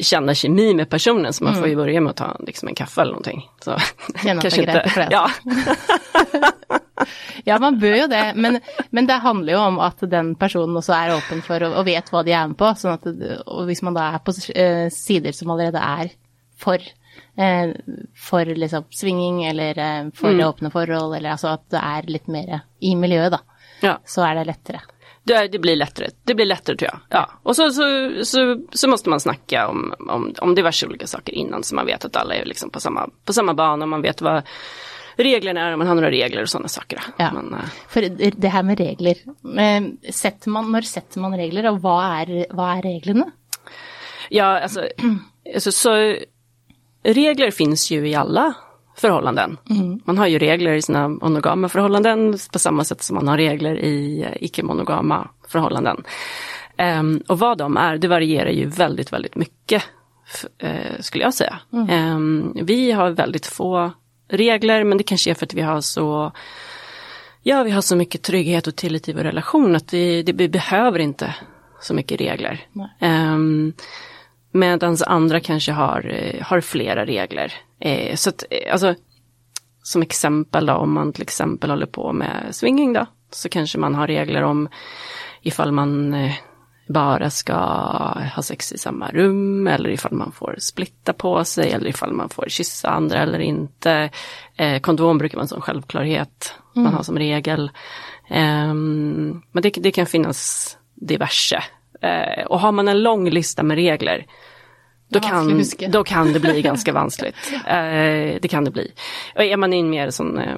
känna 0.00 0.34
kemi 0.34 0.74
med 0.74 0.90
personen 0.90 1.32
så 1.32 1.44
man 1.44 1.52
mm. 1.52 1.62
får 1.62 1.68
ju 1.68 1.76
börja 1.76 2.00
med 2.00 2.10
att 2.10 2.16
ta 2.16 2.36
liksom 2.46 2.68
en 2.68 2.74
kaffe 2.74 3.00
eller 3.00 3.12
någonting. 3.12 3.48
Så, 3.60 3.76
kanske 4.22 4.60
inte. 4.60 4.88
För 4.88 5.00
det. 5.00 5.08
Ja. 5.10 5.30
ja, 7.44 7.58
man 7.58 7.78
bör 7.78 7.94
ju 7.94 8.06
det, 8.06 8.32
men, 8.36 8.60
men 8.90 9.06
det 9.06 9.12
handlar 9.12 9.52
ju 9.52 9.58
om 9.58 9.78
att 9.78 9.98
den 10.00 10.34
personen 10.34 10.76
också 10.76 10.92
är 10.92 11.16
öppen 11.16 11.42
för 11.42 11.62
och, 11.62 11.76
och 11.76 11.86
vet 11.86 12.12
vad 12.12 12.26
de 12.26 12.32
är 12.32 12.46
med 12.46 12.58
på. 12.58 12.74
Så 12.74 12.88
att, 12.88 13.06
och 13.46 13.62
om 13.62 13.74
man 13.82 13.94
då 13.94 14.00
är 14.00 14.18
på 14.18 14.60
eh, 14.60 14.90
sidor 14.90 15.32
som 15.32 15.56
redan 15.56 15.82
är 15.82 16.10
för 16.58 16.82
eh, 17.38 17.70
för 18.14 18.46
liksom 18.46 18.84
swinging 18.90 19.44
eller 19.44 19.78
eh, 19.78 20.10
för 20.14 20.30
mm. 20.30 20.48
öppna 20.48 20.70
förhåll 20.70 21.14
eller 21.14 21.30
alltså 21.30 21.46
att 21.46 21.70
det 21.70 21.76
är 21.76 22.02
lite 22.02 22.30
mer 22.30 22.60
i 22.80 22.96
miljö 22.96 23.30
då. 23.30 23.38
Ja. 23.80 24.00
Så 24.04 24.22
är 24.22 24.34
det 24.34 24.44
lättare. 24.44 24.80
Det, 25.22 25.48
det, 25.48 25.58
blir 25.58 25.76
lättare, 25.76 26.08
det 26.24 26.34
blir 26.34 26.46
lättare 26.46 26.76
tror 26.76 26.90
jag. 26.92 27.00
Ja. 27.08 27.30
Och 27.42 27.56
så, 27.56 27.70
så, 27.70 28.10
så, 28.22 28.60
så 28.72 28.88
måste 28.88 29.10
man 29.10 29.20
snacka 29.20 29.68
om, 29.68 29.94
om, 29.98 30.34
om 30.38 30.54
diverse 30.54 30.86
olika 30.86 31.06
saker 31.06 31.32
innan 31.32 31.62
så 31.62 31.74
man 31.74 31.86
vet 31.86 32.04
att 32.04 32.16
alla 32.16 32.34
är 32.34 32.44
liksom 32.44 32.70
på 32.70 32.80
samma, 32.80 33.10
på 33.24 33.32
samma 33.32 33.54
bana 33.54 33.86
man 33.86 34.02
vet 34.02 34.20
vad 34.20 34.42
reglerna 35.16 35.60
är, 35.60 35.72
om 35.72 35.78
man 35.78 35.88
har 35.88 35.94
några 35.94 36.10
regler 36.10 36.42
och 36.42 36.48
sådana 36.48 36.68
saker. 36.68 37.00
Ja. 37.16 37.32
Men, 37.32 37.54
uh... 37.54 37.60
För 37.88 38.30
det 38.40 38.48
här 38.48 38.62
med 38.62 38.78
regler, 38.78 39.16
sätter 40.12 40.50
man, 40.50 40.72
när 40.72 40.82
sätter 40.82 41.20
man 41.20 41.36
regler 41.36 41.70
och 41.70 41.82
vad 41.82 42.04
är, 42.04 42.46
vad 42.50 42.78
är 42.78 42.82
reglerna? 42.82 43.30
Ja, 44.28 44.60
alltså, 44.60 44.88
alltså 45.54 45.72
så, 45.72 46.16
regler 47.02 47.50
finns 47.50 47.90
ju 47.90 48.08
i 48.08 48.14
alla 48.14 48.54
förhållanden. 48.96 49.58
Mm. 49.70 50.00
Man 50.04 50.18
har 50.18 50.26
ju 50.26 50.38
regler 50.38 50.72
i 50.72 50.82
sina 50.82 51.08
monogama 51.08 51.68
förhållanden 51.68 52.38
på 52.52 52.58
samma 52.58 52.84
sätt 52.84 53.02
som 53.02 53.14
man 53.14 53.28
har 53.28 53.36
regler 53.36 53.78
i 53.78 54.26
icke-monogama 54.40 55.28
förhållanden. 55.48 56.04
Um, 56.78 57.22
och 57.28 57.38
vad 57.38 57.58
de 57.58 57.76
är, 57.76 57.98
det 57.98 58.08
varierar 58.08 58.50
ju 58.50 58.66
väldigt, 58.66 59.12
väldigt 59.12 59.36
mycket 59.36 59.82
uh, 60.64 61.00
skulle 61.00 61.24
jag 61.24 61.34
säga. 61.34 61.58
Mm. 61.72 62.16
Um, 62.16 62.56
vi 62.62 62.92
har 62.92 63.10
väldigt 63.10 63.46
få 63.46 63.92
regler 64.28 64.84
men 64.84 64.98
det 64.98 65.04
kanske 65.04 65.30
är 65.30 65.34
för 65.34 65.46
att 65.46 65.54
vi 65.54 65.62
har 65.62 65.80
så 65.80 66.32
Ja, 67.42 67.62
vi 67.62 67.70
har 67.70 67.80
så 67.80 67.96
mycket 67.96 68.22
trygghet 68.22 68.66
och 68.66 68.76
tillit 68.76 69.08
i 69.08 69.12
vår 69.12 69.20
relation 69.20 69.76
att 69.76 69.94
vi, 69.94 70.22
det, 70.22 70.32
vi 70.32 70.48
behöver 70.48 70.98
inte 70.98 71.34
så 71.80 71.94
mycket 71.94 72.20
regler. 72.20 72.66
Um, 73.00 73.72
Medan 74.52 74.96
andra 75.06 75.40
kanske 75.40 75.72
har, 75.72 76.06
eh, 76.06 76.42
har 76.42 76.60
flera 76.60 77.06
regler. 77.06 77.52
Eh, 77.80 78.16
så 78.16 78.30
att, 78.30 78.44
eh, 78.50 78.72
alltså, 78.72 78.94
som 79.82 80.02
exempel 80.02 80.66
då, 80.66 80.72
om 80.72 80.92
man 80.92 81.12
till 81.12 81.22
exempel 81.22 81.70
håller 81.70 81.86
på 81.86 82.12
med 82.12 82.48
swinging 82.50 82.92
då, 82.92 83.06
så 83.30 83.48
kanske 83.48 83.78
man 83.78 83.94
har 83.94 84.06
regler 84.06 84.42
om 84.42 84.68
ifall 85.42 85.72
man 85.72 86.14
eh, 86.14 86.32
bara 86.88 87.30
ska 87.30 87.54
ha 88.34 88.42
sex 88.42 88.72
i 88.72 88.78
samma 88.78 89.10
rum 89.10 89.66
eller 89.66 89.90
ifall 89.90 90.12
man 90.12 90.32
får 90.32 90.56
splitta 90.58 91.12
på 91.12 91.44
sig 91.44 91.70
eller 91.70 91.86
ifall 91.86 92.12
man 92.12 92.28
får 92.28 92.44
kyssa 92.48 92.90
andra 92.90 93.18
eller 93.18 93.38
inte. 93.38 94.10
Eh, 94.56 94.80
kondom 94.80 95.18
brukar 95.18 95.40
en 95.40 95.48
sån 95.48 95.60
självklarhet 95.60 96.54
mm. 96.76 96.84
man 96.84 96.94
har 96.94 97.02
som 97.02 97.18
regel. 97.18 97.70
Eh, 98.28 98.74
men 98.74 99.62
det, 99.62 99.70
det, 99.70 99.90
kan 99.90 100.06
finnas 100.06 100.76
diverse 100.94 101.62
Eh, 102.00 102.46
och 102.46 102.60
har 102.60 102.72
man 102.72 102.88
en 102.88 103.02
lång 103.02 103.30
lista 103.30 103.62
med 103.62 103.74
regler, 103.74 104.26
då 105.08 105.20
kan, 105.20 105.62
då 105.88 106.04
kan 106.04 106.32
det 106.32 106.40
bli 106.40 106.62
ganska 106.62 106.92
vanskligt. 106.92 107.34
Eh, 107.66 108.40
det 108.40 108.48
kan 108.50 108.64
det 108.64 108.70
bli. 108.70 108.92
Och 109.34 109.42
är 109.44 109.56
man 109.56 109.72
i 109.72 109.78
en 109.78 109.90
mer 109.90 110.10
sån 110.10 110.38
eh, 110.38 110.56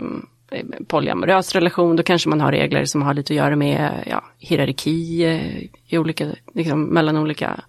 polyamorös 0.87 1.55
relation, 1.55 1.97
då 1.97 2.03
kanske 2.03 2.29
man 2.29 2.41
har 2.41 2.53
regler 2.53 2.85
som 2.85 3.03
har 3.03 3.15
lite 3.15 3.33
att 3.33 3.37
göra 3.37 3.57
med 3.57 4.05
ja, 4.11 4.25
hierarki 4.39 5.25
eh, 5.25 5.63
i 5.87 5.99
olika, 5.99 6.27
liksom, 6.55 6.85
mellan 6.85 7.17
olika 7.17 7.61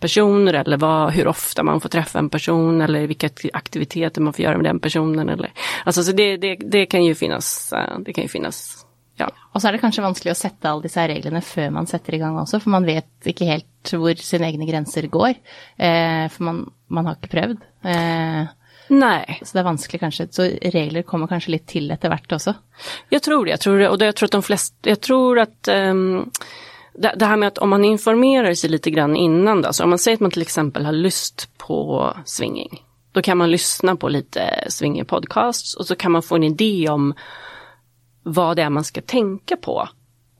personer 0.00 0.54
eller 0.54 0.76
vad, 0.76 1.12
hur 1.12 1.28
ofta 1.28 1.62
man 1.62 1.80
får 1.80 1.88
träffa 1.88 2.18
en 2.18 2.28
person 2.28 2.80
eller 2.80 3.06
vilka 3.06 3.30
aktiviteter 3.52 4.20
man 4.20 4.32
får 4.32 4.42
göra 4.42 4.56
med 4.56 4.64
den 4.64 4.80
personen. 4.80 5.28
Eller, 5.28 5.52
alltså, 5.84 6.02
så 6.02 6.12
det, 6.12 6.36
det, 6.36 6.56
det 6.56 6.86
kan 6.86 7.04
ju 7.04 7.14
finnas, 7.14 7.72
eh, 7.72 7.98
det 7.98 8.12
kan 8.12 8.22
ju 8.22 8.28
finnas 8.28 8.86
ja, 9.16 9.28
Og 9.52 9.62
så 9.62 9.68
er 9.68 9.76
det 9.76 9.82
kanskje 9.84 10.02
vanskelig 10.02 10.32
å 10.32 10.38
sette 10.38 10.70
alle 10.70 10.82
disse 10.88 11.02
reglene 11.06 11.42
før 11.44 11.70
man 11.76 11.86
setter 11.86 12.16
i 12.16 12.20
gang 12.22 12.38
også, 12.40 12.58
for 12.62 12.74
man 12.74 12.86
vet 12.88 13.30
ikke 13.30 13.46
helt 13.46 13.92
hvor 13.94 14.18
sine 14.18 14.48
egne 14.48 14.66
grenser 14.66 15.06
går. 15.12 15.36
Eh, 15.76 16.24
for 16.34 16.48
man, 16.48 16.60
man 16.90 17.06
har 17.10 17.18
ikke 17.18 17.30
prøvd. 17.36 17.62
Eh, 17.86 18.40
nej. 18.88 19.38
så 19.42 19.50
det 19.52 19.62
er 19.62 19.68
vanskelig 19.68 20.00
kanskje. 20.02 20.26
Så 20.34 20.48
regler 20.74 21.06
kommer 21.06 21.30
kanskje 21.30 21.54
litt 21.54 21.66
til 21.70 21.92
etter 21.94 22.10
hvert 22.10 22.36
også. 22.38 22.56
Jag 23.14 23.22
tror 23.22 23.44
det, 23.44 23.54
jag 23.54 23.60
tror 23.60 23.78
det. 23.78 23.88
Och 23.88 23.98
det, 23.98 24.04
jag 24.04 24.16
tror 24.16 24.26
att 24.26 24.38
de 24.38 24.42
flesta, 24.42 24.90
jag 24.90 25.00
tror 25.00 25.38
att 25.38 25.68
ehm, 25.68 26.30
det, 26.94 27.14
det 27.16 27.26
här 27.26 27.36
med 27.36 27.48
att 27.48 27.58
om 27.58 27.70
man 27.70 27.84
informerar 27.84 28.54
sig 28.54 28.70
lite 28.70 28.90
grann 28.90 29.16
innan 29.16 29.62
då, 29.62 29.72
så 29.72 29.84
om 29.84 29.90
man 29.90 29.98
säger 29.98 30.16
att 30.16 30.20
man 30.20 30.30
till 30.30 30.42
exempel 30.42 30.84
har 30.84 30.92
lust 30.92 31.48
på 31.58 32.10
swinging, 32.24 32.82
då 33.12 33.22
kan 33.22 33.38
man 33.38 33.50
lyssna 33.50 33.96
på 33.96 34.08
lite 34.08 34.64
swinger 34.68 35.04
podcasts 35.04 35.74
och 35.74 35.86
så 35.86 35.96
kan 35.96 36.12
man 36.12 36.22
få 36.22 36.36
en 36.36 36.42
idé 36.42 36.88
om 36.88 37.14
vad 38.24 38.56
det 38.56 38.62
är 38.62 38.70
man 38.70 38.84
ska 38.84 39.00
tänka 39.00 39.56
på. 39.56 39.88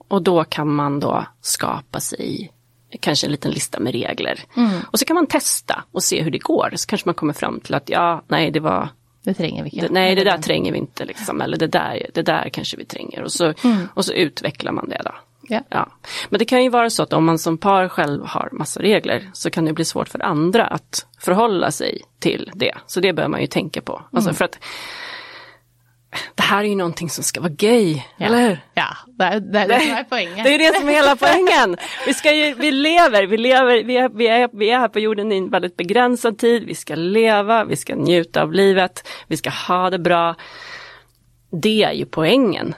Och 0.07 0.21
då 0.21 0.43
kan 0.43 0.75
man 0.75 0.99
då 0.99 1.25
skapa 1.41 1.99
sig 1.99 2.51
kanske 2.99 3.27
en 3.27 3.31
liten 3.31 3.51
lista 3.51 3.79
med 3.79 3.93
regler. 3.93 4.39
Och 4.91 4.99
så 4.99 5.05
kan 5.05 5.15
man 5.15 5.27
testa 5.27 5.83
och 5.91 6.03
se 6.03 6.21
hur 6.21 6.31
det 6.31 6.37
går. 6.37 6.73
Så 6.75 6.87
kanske 6.87 7.07
man 7.07 7.15
kommer 7.15 7.33
fram 7.33 7.59
till 7.59 7.73
att 7.73 7.89
ja, 7.89 8.21
nej 8.27 8.51
det 8.51 8.59
var 8.59 8.89
Det 9.23 9.33
trenger 9.33 9.63
vi 9.63 9.69
det, 9.69 9.89
nej, 9.89 10.15
det 10.15 10.23
där 10.23 10.37
tränger 10.37 10.71
vi 10.71 10.77
inte 10.77 11.05
liksom, 11.05 11.41
eller 11.41 11.57
det 11.57 11.67
där, 11.67 12.09
det 12.13 12.21
där 12.21 12.49
kanske 12.49 12.77
vi 12.77 12.85
tränger 12.85 13.23
och 13.23 13.31
så, 13.31 13.53
och 13.93 14.05
så 14.05 14.13
utvecklar 14.13 14.71
man 14.71 14.89
det 14.89 15.01
då. 15.05 15.11
Ja. 15.47 15.61
Ja. 15.69 15.91
Men 16.29 16.39
det 16.39 16.45
kan 16.45 16.63
ju 16.63 16.69
vara 16.69 16.89
så 16.89 17.03
att 17.03 17.13
om 17.13 17.25
man 17.25 17.39
som 17.39 17.57
par 17.57 17.87
själv 17.87 18.25
har 18.25 18.49
massa 18.51 18.81
regler 18.81 19.29
så 19.33 19.49
kan 19.49 19.65
det 19.65 19.73
bli 19.73 19.85
svårt 19.85 20.09
för 20.09 20.23
andra 20.23 20.67
att 20.67 21.05
förhålla 21.19 21.71
sig 21.71 22.01
till 22.19 22.51
det. 22.55 22.73
Så 22.87 22.99
det 22.99 23.13
bör 23.13 23.27
man 23.27 23.41
ju 23.41 23.47
tänka 23.47 23.81
på. 23.81 24.01
Alltså 24.11 24.33
för 24.33 24.45
att 24.45 24.59
det 26.35 26.43
här 26.43 26.63
är 26.63 26.67
ju 26.67 26.75
någonting 26.75 27.09
som 27.09 27.23
ska 27.23 27.41
vara 27.41 27.51
gay, 27.51 28.01
eller 28.17 28.47
hur? 28.47 28.59
Ja, 28.73 28.87
det 29.05 29.39
det, 29.39 29.65
det 29.65 29.79
som 29.79 29.89
er 29.89 30.03
poenget. 30.03 30.43
Det 30.43 30.55
är 30.55 30.59
det 30.71 30.79
som 30.79 30.89
är 30.89 30.93
hela 30.93 31.15
poängen. 31.15 31.77
Vi, 32.05 32.13
ska 32.13 32.35
ju, 32.35 32.53
vi 32.53 32.71
lever, 32.71 33.27
vi 33.27 33.37
lever, 33.37 33.83
vi 33.83 33.97
är, 33.97 34.09
vi, 34.09 34.27
är, 34.27 34.49
vi 34.53 34.69
är 34.69 34.79
här 34.79 34.87
på 34.87 34.99
jorden 34.99 35.31
i 35.31 35.37
en 35.37 35.49
väldigt 35.49 35.77
begränsad 35.77 36.37
tid. 36.37 36.63
Vi 36.63 36.75
ska 36.75 36.95
leva, 36.95 37.63
vi 37.63 37.75
ska 37.75 37.95
njuta 37.95 38.41
av 38.41 38.53
livet, 38.53 39.07
vi 39.27 39.37
ska 39.37 39.49
ha 39.49 39.89
det 39.89 39.99
bra. 39.99 40.35
Det 41.61 41.83
är 41.83 41.93
ju 41.93 42.05
poängen. 42.05 42.75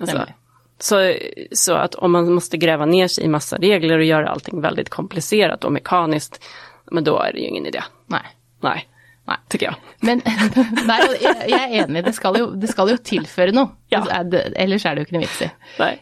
Alltså, 0.00 0.16
Nej, 0.16 0.34
så, 0.78 1.14
så 1.52 1.74
att 1.74 1.94
om 1.94 2.12
man 2.12 2.32
måste 2.32 2.56
gräva 2.56 2.86
ner 2.86 3.08
sig 3.08 3.24
i 3.24 3.28
massa 3.28 3.56
regler 3.56 3.98
och 3.98 4.04
göra 4.04 4.28
allting 4.28 4.60
väldigt 4.60 4.88
komplicerat 4.88 5.64
och 5.64 5.72
mekaniskt, 5.72 6.44
men 6.90 7.04
då 7.04 7.18
är 7.18 7.32
det 7.32 7.38
ju 7.38 7.46
ingen 7.46 7.66
idé. 7.66 7.82
Nei. 8.06 8.20
Nej, 8.60 8.88
Nei. 9.26 9.36
tycker 9.50 9.72
jag. 9.72 9.94
Men 10.06 10.22
nei, 10.90 10.98
jeg, 11.18 11.36
er 11.56 11.72
enig, 11.82 12.04
det 12.06 12.14
skal 12.14 12.38
jo, 12.38 12.50
det 12.54 12.70
skal 12.70 12.92
jo 12.92 12.98
tilføre 13.02 13.54
noe. 13.56 13.74
Ja. 13.92 14.04
Er 14.20 14.52
Ellers 14.54 14.86
er 14.86 14.94
det 14.94 15.02
jo 15.02 15.08
ikke 15.08 15.16
noe 15.18 15.24
vits 15.26 15.40
i. 15.46 15.48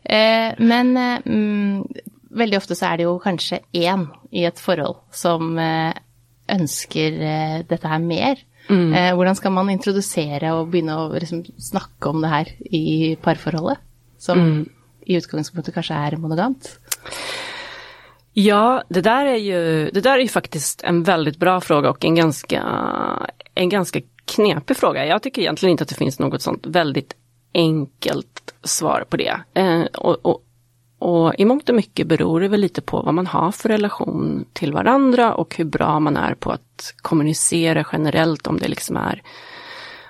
Eh, 0.04 0.50
men 0.60 0.92
eh, 1.00 1.24
mm, 1.24 2.02
veldig 2.36 2.58
ofte 2.60 2.76
så 2.78 2.90
er 2.90 3.00
det 3.00 3.08
jo 3.08 3.14
kanskje 3.22 3.62
én 3.80 4.08
i 4.34 4.44
et 4.48 4.60
forhold 4.60 5.00
som 5.14 5.56
eh, 5.60 5.94
ønsker 6.52 7.20
eh, 7.30 7.56
dette 7.68 7.90
her 7.90 8.02
mer. 8.02 8.44
Eh, 8.64 9.10
hvordan 9.12 9.36
skal 9.36 9.52
man 9.52 9.72
introdusere 9.72 10.54
og 10.56 10.70
begynne 10.72 10.96
å 10.96 11.08
liksom, 11.12 11.44
snakke 11.60 12.12
om 12.12 12.22
det 12.24 12.32
her 12.32 12.52
i 12.64 12.84
parforholdet? 13.24 13.82
Som 14.24 14.64
i 15.04 15.18
utgangspunktet 15.18 15.74
kanskje 15.76 15.98
er 16.00 16.16
monogamt. 16.16 16.70
Ja, 18.36 18.82
det 18.88 19.00
där 19.00 19.26
är 19.26 19.36
ju, 19.36 19.90
det 19.90 20.00
där 20.00 20.14
är 20.14 20.22
ju 20.22 20.28
faktiskt 20.28 20.82
en 20.82 21.02
väldigt 21.02 21.36
bra 21.36 21.60
fråga 21.60 21.90
och 21.90 22.04
en 22.04 22.14
ganska, 22.14 22.62
en 23.54 23.68
ganska 23.68 24.00
knepig 24.24 24.76
fråga. 24.76 25.06
Jag 25.06 25.22
tycker 25.22 25.42
egentligen 25.42 25.70
inte 25.70 25.82
att 25.82 25.88
det 25.88 25.94
finns 25.94 26.18
något 26.18 26.42
sånt 26.42 26.66
väldigt 26.66 27.16
enkelt 27.54 28.54
svar 28.62 29.04
på 29.08 29.16
det. 29.16 29.40
Eh, 29.54 29.82
och, 29.82 30.26
och, 30.26 30.44
och 30.98 31.34
i 31.38 31.44
mångt 31.44 31.68
och 31.68 31.74
mycket 31.74 32.06
beror 32.06 32.40
det 32.40 32.48
väl 32.48 32.60
lite 32.60 32.80
på 32.80 33.02
vad 33.02 33.14
man 33.14 33.26
har 33.26 33.52
för 33.52 33.68
relation 33.68 34.44
till 34.52 34.72
varandra 34.72 35.34
och 35.34 35.56
hur 35.56 35.64
bra 35.64 36.00
man 36.00 36.16
är 36.16 36.34
på 36.34 36.50
att 36.50 36.94
kommunicera 36.96 37.86
generellt 37.92 38.46
om 38.46 38.58
det 38.58 38.68
liksom 38.68 38.96
är 38.96 39.22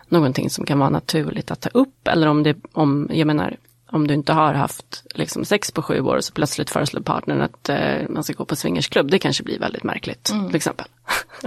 någonting 0.09 0.51
som 0.51 0.67
kan 0.67 0.79
vara 0.79 0.91
naturligt 0.91 1.51
att 1.51 1.61
ta 1.61 1.69
upp 1.69 2.09
eller 2.09 2.27
om 2.27 2.43
det, 2.43 2.57
om, 2.73 3.11
jag 3.13 3.27
menar, 3.27 3.57
om 3.95 4.07
du 4.07 4.15
inte 4.15 4.33
har 4.33 4.55
haft 4.55 5.03
liksom, 5.15 5.45
sex 5.45 5.71
på 5.71 5.83
sju 5.83 6.01
år 6.01 6.17
och 6.17 6.25
så 6.25 6.33
plötsligt 6.33 6.71
föreslår 6.71 7.01
partnern 7.01 7.41
att 7.41 7.69
eh, 7.69 8.09
man 8.09 8.25
ska 8.25 8.33
gå 8.33 8.45
på 8.45 8.57
swingersklubb, 8.57 9.11
det 9.11 9.19
kanske 9.19 9.43
blir 9.43 9.59
väldigt 9.59 9.83
märkligt 9.85 10.25
till 10.25 10.57
exempel. 10.57 10.87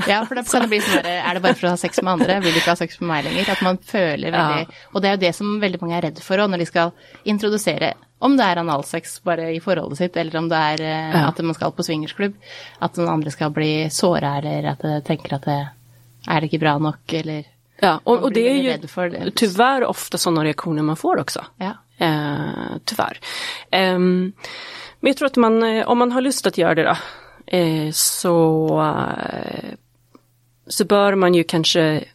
Ja, 0.07 0.25
for 0.25 0.36
da 0.36 0.43
kan 0.43 0.62
det 0.62 0.67
bli 0.67 0.79
sånn 0.81 1.05
er 1.05 1.33
det 1.33 1.39
bare 1.41 1.53
for 1.57 1.67
å 1.67 1.69
ha 1.73 1.77
sex 1.77 2.01
med 2.01 2.13
andre, 2.13 2.39
vil 2.39 2.53
du 2.53 2.60
ikke 2.60 2.69
ha 2.75 2.75
sex 2.79 2.99
med 3.01 3.07
meg 3.10 3.23
lenger? 3.25 3.49
At 3.51 3.62
man 3.65 3.77
føler 3.77 4.31
veldig 4.31 4.67
Og 4.93 5.01
det 5.01 5.10
er 5.10 5.15
jo 5.17 5.21
det 5.23 5.31
som 5.36 5.55
veldig 5.62 5.79
mange 5.81 5.97
er 5.97 6.05
redd 6.07 6.19
for 6.23 6.38
òg, 6.43 6.49
når 6.53 6.63
de 6.63 6.67
skal 6.69 6.91
introdusere 7.25 7.93
om 8.19 8.38
det 8.38 8.45
er 8.49 8.57
analsex 8.63 9.19
bare 9.25 9.51
i 9.53 9.60
forholdet 9.62 9.97
sitt, 9.99 10.15
eller 10.17 10.38
om 10.39 10.47
det 10.49 10.57
er 10.57 10.81
eh, 10.86 11.12
Ja. 11.19 11.27
at 11.27 11.39
man 11.45 11.53
skal 11.57 11.71
på 11.71 11.83
swingersklubb, 11.86 12.33
at 12.79 12.93
den 12.95 13.10
andre 13.10 13.31
skal 13.31 13.51
bli 13.53 13.89
såra, 13.93 14.38
eller 14.39 14.71
at 14.71 14.81
de 14.81 15.01
tenker 15.05 15.36
at 15.38 15.45
det 15.45 15.60
er 16.27 16.41
det 16.41 16.49
ikke 16.49 16.60
bra 16.63 16.77
nok, 16.77 17.13
eller 17.13 17.43
Ja, 17.81 17.99
och, 18.03 18.23
och 18.23 18.31
det 18.33 18.49
är 18.49 18.53
väldigt 18.63 18.83
ju 18.83 18.88
för 18.88 19.10
det. 19.10 19.31
tyvärr 19.36 19.86
ofta 19.86 20.17
sådana 20.17 20.43
reaktioner 20.43 20.81
man 20.83 20.95
får 20.97 21.19
också. 21.19 21.45
Ja. 21.57 21.73
Eh, 21.97 22.77
tyvärr. 22.86 23.19
Ehm, 23.71 24.33
men 24.99 25.10
jag 25.10 25.17
tror 25.17 25.25
att 25.25 25.36
man, 25.36 25.63
eh, 25.63 25.88
om 25.88 25.97
man 25.97 26.12
har 26.12 26.21
lust 26.21 26.47
att 26.47 26.57
göra 26.57 26.75
det 26.75 26.83
då, 26.83 26.95
eh, 27.57 27.91
så, 27.91 28.67
eh, 29.33 29.73
så 30.67 30.86
bör 30.86 31.15
man 31.15 31.33
ju 31.33 31.43
kanske 31.43 32.05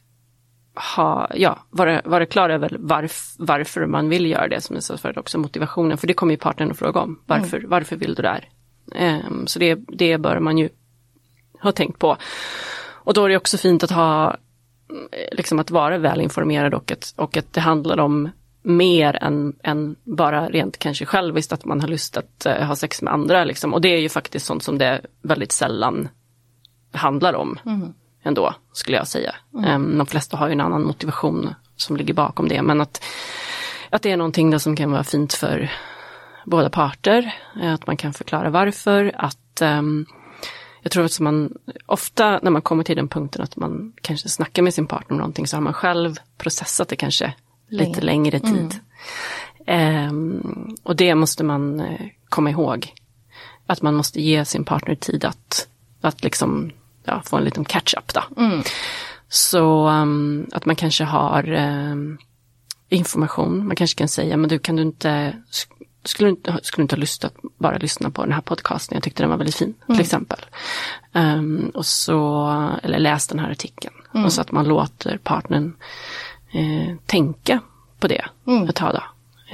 ha, 0.97 1.31
ja, 1.35 1.59
vara, 1.71 2.03
vara 2.05 2.27
klar 2.27 2.51
över 2.51 2.77
varf, 2.79 3.35
varför 3.39 3.87
man 3.87 4.09
vill 4.09 4.27
göra 4.27 4.49
det, 4.49 4.61
som 4.61 4.77
jag 4.77 4.83
sa 4.83 4.97
förut 4.97 5.17
också, 5.17 5.39
motivationen, 5.39 5.99
för 5.99 6.07
det 6.07 6.15
kommer 6.15 6.33
ju 6.33 6.39
partnern 6.39 6.71
att 6.71 6.79
fråga 6.79 7.01
om. 7.01 7.21
Varför, 7.27 7.65
varför 7.67 7.97
vill 7.97 8.15
du 8.15 8.23
det 8.23 8.29
här? 8.29 8.49
Ehm, 8.95 9.47
så 9.47 9.59
det, 9.59 9.75
det 9.75 10.19
bör 10.19 10.39
man 10.39 10.59
ju 10.59 10.69
ha 11.61 11.73
tänkt 11.73 11.99
på. 11.99 12.17
Och 13.05 13.15
då 13.15 13.25
är 13.25 13.29
det 13.29 13.37
också 13.37 13.59
fint 13.59 13.85
att 13.85 13.91
ha, 13.91 14.31
eh, 14.31 15.37
liksom 15.37 15.59
att 15.59 15.71
vara 15.71 15.99
väl 15.99 16.21
informerad 16.21 16.75
och 16.75 16.93
att, 16.93 17.15
och 17.17 17.37
att 17.37 17.53
det 17.53 17.61
handlar 17.61 18.01
om 18.01 18.31
mer 18.63 19.19
än, 19.23 19.57
än 19.63 19.97
bara 20.05 20.49
rent 20.49 20.79
kanske 20.79 21.07
själviskt 21.07 21.53
att 21.53 21.65
man 21.65 21.81
har 21.81 21.89
lust 21.89 22.17
att 22.17 22.47
eh, 22.47 22.67
ha 22.67 22.77
sex 22.77 23.03
med 23.03 23.13
andra. 23.13 23.45
Liksom. 23.45 23.75
Och 23.75 23.81
det 23.81 23.89
är 23.89 24.01
ju 24.01 24.09
faktiskt 24.09 24.47
sånt 24.47 24.63
som 24.63 24.79
det 24.79 25.01
väldigt 25.23 25.53
sällan 25.53 26.09
handlar 26.93 27.35
om 27.35 27.59
ändå, 28.23 28.55
skulle 28.73 28.97
jag 28.97 29.09
säga. 29.09 29.35
Em, 29.65 29.99
de 29.99 30.07
flesta 30.07 30.37
har 30.37 30.47
ju 30.47 30.53
en 30.53 30.61
annan 30.61 30.87
motivation 30.87 31.55
som 31.77 31.97
ligger 31.97 32.15
bakom 32.15 32.49
det, 32.49 32.63
men 32.63 32.81
att, 32.81 33.05
att 33.91 34.03
det 34.03 34.11
är 34.11 34.17
någonting 34.17 34.51
där 34.51 34.59
som 34.59 34.77
kan 34.77 34.93
vara 34.93 35.05
fint 35.05 35.33
för 35.33 35.73
båda 36.47 36.71
parter, 36.71 37.35
eh, 37.63 37.75
att 37.75 37.87
man 37.87 37.97
kan 37.97 38.13
förklara 38.13 38.51
varför, 38.51 39.13
att 39.15 39.61
ehm, 39.61 40.07
jag 40.83 40.93
tror 40.93 41.05
att 41.05 41.21
man 41.21 41.53
ofta 41.87 42.41
när 42.43 42.51
man 42.51 42.63
kommer 42.63 42.85
till 42.85 42.97
den 42.97 43.09
punkten 43.09 43.43
att 43.43 43.57
man 43.57 43.93
kanske 44.03 44.29
snackar 44.29 44.63
med 44.63 44.75
sin 44.75 44.87
partner 44.87 45.15
om 45.15 45.19
någonting 45.19 45.47
så 45.47 45.57
har 45.57 45.63
man 45.63 45.73
själv 45.73 46.17
processat 46.39 46.89
det 46.89 46.97
kanske 46.97 47.35
lite 47.73 48.01
längre 48.01 48.41
tid. 48.41 48.81
Ehm, 49.67 50.77
och 50.83 50.97
det 50.97 51.15
måste 51.15 51.45
man 51.45 51.81
eh, 51.81 52.07
komma 52.29 52.51
ihåg. 52.51 52.95
Att 53.67 53.83
man 53.83 53.95
måste 53.95 54.21
ge 54.23 54.45
sin 54.45 54.65
partner 54.65 54.95
tid 54.95 55.25
att, 55.25 55.69
att 56.01 56.25
liksom, 56.25 56.71
ja, 57.05 57.23
få 57.25 57.37
en 57.37 57.45
liten 57.45 57.65
catch-up. 57.65 58.15
Då. 58.15 58.23
Så 59.29 59.89
um, 59.89 60.47
att 60.53 60.67
man 60.67 60.77
kanske 60.77 61.05
har 61.05 61.53
um, 61.53 62.19
information. 62.89 63.67
Man 63.67 63.77
kanske 63.77 63.99
kan 63.99 64.09
säga, 64.09 64.37
men 64.37 64.51
du 64.51 64.59
kan 64.59 64.77
du 64.77 64.83
inte, 64.83 65.37
skulle 66.05 66.29
du 66.29 66.31
inte, 66.31 66.59
skulle 66.63 66.83
du 66.83 66.85
inte 66.85 66.95
ha 66.95 67.01
lust 67.01 67.25
att 67.25 67.35
bara 67.59 67.79
lyssna 67.79 68.11
på 68.11 68.23
den 68.23 68.33
här 68.33 68.41
podcasten? 68.41 68.97
Jag 68.97 69.03
tyckte 69.03 69.23
den 69.23 69.31
var 69.31 69.37
väldigt 69.37 69.57
fin, 69.57 69.75
till 69.87 70.01
exempel. 70.01 70.39
Um, 71.13 71.71
och 71.75 71.87
så, 71.87 72.49
eller 72.83 72.99
läs 72.99 73.29
den 73.29 73.39
här 73.39 73.51
artikeln. 73.51 73.95
Och 74.25 74.33
så 74.33 74.41
att 74.41 74.53
man 74.53 74.69
låter 74.69 75.19
partnern 75.19 75.73
eh, 76.55 76.95
tänka 77.07 77.61
på 78.01 78.09
det 78.09 78.25
ett 78.69 78.77
tag. 78.77 78.95
Då. 78.95 79.03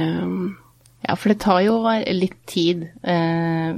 Ehm, 0.02 0.56
Ja, 1.00 1.14
for 1.16 1.28
det 1.28 1.38
tar 1.40 1.60
jo 1.62 1.76
litt 2.12 2.40
tid. 2.46 2.88
Eh, 3.02 3.76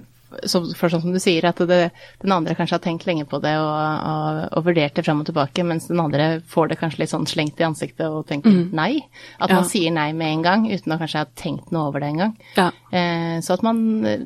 for 0.76 0.88
sånn 0.88 1.02
som 1.02 1.12
du 1.12 1.18
sier, 1.20 1.44
at 1.44 1.58
det, 1.68 1.90
den 2.22 2.32
andre 2.32 2.54
kanskje 2.54 2.76
har 2.78 2.82
tenkt 2.84 3.04
lenge 3.06 3.24
på 3.28 3.40
det 3.42 3.52
og, 3.58 3.66
og, 3.66 4.38
og 4.56 4.64
vurdert 4.64 4.94
det 4.94 5.02
fram 5.04 5.20
og 5.20 5.26
tilbake, 5.26 5.64
mens 5.66 5.88
den 5.90 6.00
andre 6.00 6.40
får 6.48 6.68
det 6.70 6.78
kanskje 6.80 7.02
litt 7.02 7.10
sånn 7.12 7.26
slengt 7.28 7.60
i 7.60 7.66
ansiktet 7.66 8.06
og 8.08 8.24
tenker 8.30 8.54
nei. 8.72 9.02
At 9.38 9.50
man 9.50 9.64
Ja. 9.64 9.68
sier 9.68 9.90
nei 9.92 10.12
med 10.16 10.32
en 10.32 10.42
gang, 10.46 10.64
uten 10.70 10.94
å 10.94 10.98
kanskje 11.02 11.18
ha 11.24 11.26
tenkt 11.36 11.70
noe 11.74 11.88
over 11.90 12.00
det 12.00 12.08
en 12.14 12.22
gang. 12.24 12.36
ja. 12.56 12.70
Eh, 12.92 13.40
så 13.44 13.52
at 13.58 13.62
man 13.66 14.06
eh, 14.06 14.20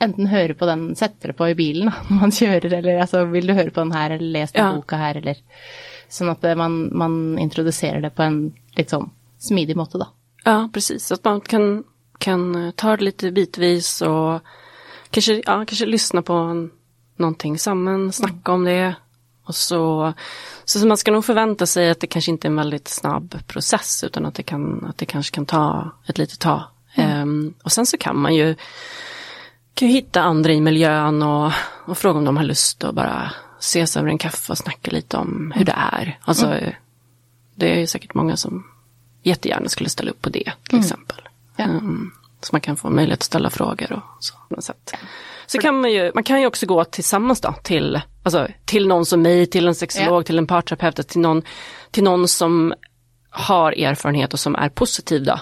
enten 0.00 0.30
høre 0.32 0.54
på 0.54 0.66
den, 0.70 0.94
sette 0.96 1.28
det 1.28 1.36
på 1.36 1.50
i 1.50 1.54
bilen 1.58 1.90
når 2.08 2.20
man 2.22 2.30
kjører, 2.32 2.72
eller 2.78 3.00
altså 3.04 3.26
vil 3.30 3.46
du 3.50 3.52
høre 3.54 3.70
på 3.74 3.82
den 3.84 3.92
her, 3.92 4.10
eller 4.16 4.32
lese 4.38 4.54
den 4.56 4.64
Ja. 4.64 4.72
boka 4.78 4.96
her, 4.96 5.16
eller 5.20 5.36
Sånn 6.10 6.32
at 6.32 6.44
eh, 6.44 6.58
man, 6.58 6.88
man 6.96 7.38
introduserer 7.38 8.02
det 8.02 8.10
på 8.10 8.26
en 8.26 8.40
sånn 8.88 9.10
smidig 9.40 9.76
måte, 9.78 10.00
da. 10.02 10.10
Ja, 10.44 10.68
precis. 10.72 11.06
Så 11.06 11.14
att 11.14 11.24
man 11.24 11.40
kan, 11.40 11.84
kan 12.18 12.54
eh, 12.54 12.70
ta 12.70 12.96
det 12.96 13.04
lite 13.04 13.30
bitvis 13.30 14.02
och 14.02 14.40
kanske, 15.10 15.42
ja, 15.46 15.64
kanske 15.64 15.86
lyssna 15.86 16.22
på 16.22 16.32
en, 16.32 16.70
någonting 17.16 17.58
samman, 17.58 18.12
snacka 18.12 18.52
om 18.52 18.64
det. 18.64 18.94
Och 19.44 19.54
så, 19.54 20.12
så 20.64 20.86
man 20.86 20.96
ska 20.96 21.10
nog 21.10 21.24
förvänta 21.24 21.66
sig 21.66 21.90
att 21.90 22.00
det 22.00 22.06
kanske 22.06 22.30
inte 22.30 22.46
är 22.46 22.50
en 22.50 22.56
väldigt 22.56 22.88
snabb 22.88 23.46
process 23.46 24.04
utan 24.04 24.26
att 24.26 24.34
det, 24.34 24.42
kan, 24.42 24.84
att 24.84 24.98
det 24.98 25.06
kanske 25.06 25.34
kan 25.34 25.46
ta 25.46 25.90
ett 26.06 26.18
litet 26.18 26.40
tag. 26.40 26.62
Ehm, 26.94 27.54
och 27.62 27.72
sen 27.72 27.86
så 27.86 27.96
kan 27.96 28.18
man 28.18 28.34
ju, 28.34 28.54
kan 29.74 29.88
ju 29.88 29.94
hitta 29.94 30.22
andra 30.22 30.52
i 30.52 30.60
miljön 30.60 31.22
och, 31.22 31.52
och 31.86 31.98
fråga 31.98 32.18
om 32.18 32.24
de 32.24 32.36
har 32.36 32.44
lust 32.44 32.84
att 32.84 32.94
bara 32.94 33.32
ses 33.60 33.96
över 33.96 34.08
en 34.08 34.18
kaffe 34.18 34.52
och 34.52 34.58
snacka 34.58 34.90
lite 34.90 35.16
om 35.16 35.52
hur 35.56 35.64
det 35.64 35.74
är. 35.92 36.18
Alltså, 36.22 36.60
det 37.54 37.74
är 37.74 37.78
ju 37.78 37.86
säkert 37.86 38.14
många 38.14 38.36
som 38.36 38.66
jättegärna 39.22 39.68
skulle 39.68 39.88
ställa 39.90 40.10
upp 40.10 40.22
på 40.22 40.28
det 40.30 40.52
till 40.68 40.78
exempel. 40.78 41.16
Ja. 41.56 41.64
Mm, 41.64 42.10
så 42.40 42.48
man 42.52 42.60
kan 42.60 42.76
få 42.76 42.90
möjlighet 42.90 43.18
att 43.20 43.24
ställa 43.24 43.50
frågor 43.50 43.92
och 43.92 44.24
så. 44.24 44.34
på 44.48 44.54
något 44.54 44.64
sätt. 44.64 44.94
Så 45.46 45.58
kan 45.58 45.80
man 45.80 45.92
ju, 45.92 46.12
man 46.14 46.24
kan 46.24 46.40
ju 46.40 46.46
också 46.46 46.66
gå 46.66 46.84
tillsammans 46.84 47.40
då 47.40 47.54
till, 47.62 48.00
alltså, 48.22 48.48
till 48.64 48.86
någon 48.88 49.06
som 49.06 49.22
mig, 49.22 49.46
till 49.46 49.66
en 49.66 49.74
sexolog, 49.74 50.20
Ja. 50.20 50.22
till 50.24 50.38
en 50.38 50.46
parterapeut, 50.46 51.08
till 51.08 51.20
någon, 51.20 51.42
till 51.90 52.04
någon 52.04 52.28
som 52.28 52.74
har 53.30 53.72
erfarenhet 53.72 54.32
och 54.32 54.40
som 54.40 54.54
är 54.54 54.68
positiv 54.68 55.24
då, 55.24 55.38